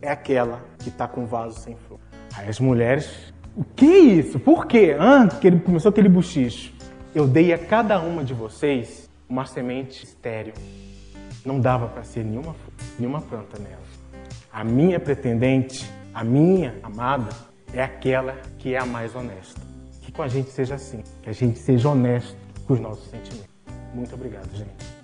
é 0.00 0.08
aquela 0.08 0.62
que 0.78 0.88
está 0.88 1.08
com 1.08 1.26
vaso 1.26 1.58
sem 1.58 1.74
flor. 1.74 1.98
Aí 2.36 2.48
as 2.48 2.60
mulheres, 2.60 3.34
o 3.56 3.64
que 3.64 3.84
é 3.84 3.98
isso? 3.98 4.38
Por 4.38 4.66
quê? 4.66 4.96
Ah, 4.98 5.26
que 5.26 5.48
ele 5.48 5.58
começou 5.58 5.90
aquele 5.90 6.08
buchicho. 6.08 6.72
Eu 7.12 7.26
dei 7.26 7.52
a 7.52 7.58
cada 7.58 7.98
uma 7.98 8.22
de 8.22 8.32
vocês 8.32 9.10
uma 9.28 9.44
semente 9.44 10.04
estéreo. 10.04 10.54
Não 11.44 11.58
dava 11.58 11.88
para 11.88 12.04
ser 12.04 12.24
nenhuma, 12.24 12.54
nenhuma 12.98 13.20
planta 13.20 13.58
nela. 13.58 13.80
A 14.52 14.62
minha 14.62 15.00
pretendente, 15.00 15.90
a 16.14 16.22
minha 16.22 16.76
amada, 16.82 17.30
é 17.74 17.82
aquela 17.82 18.36
que 18.58 18.74
é 18.74 18.78
a 18.78 18.86
mais 18.86 19.14
honesta 19.14 19.69
com 20.10 20.22
a 20.22 20.28
gente 20.28 20.50
seja 20.50 20.74
assim, 20.74 21.02
que 21.22 21.30
a 21.30 21.32
gente 21.32 21.58
seja 21.58 21.88
honesto 21.88 22.36
com 22.66 22.74
os 22.74 22.80
nossos 22.80 23.08
sentimentos. 23.08 23.50
Muito 23.94 24.14
obrigado, 24.14 24.48
gente. 24.56 24.99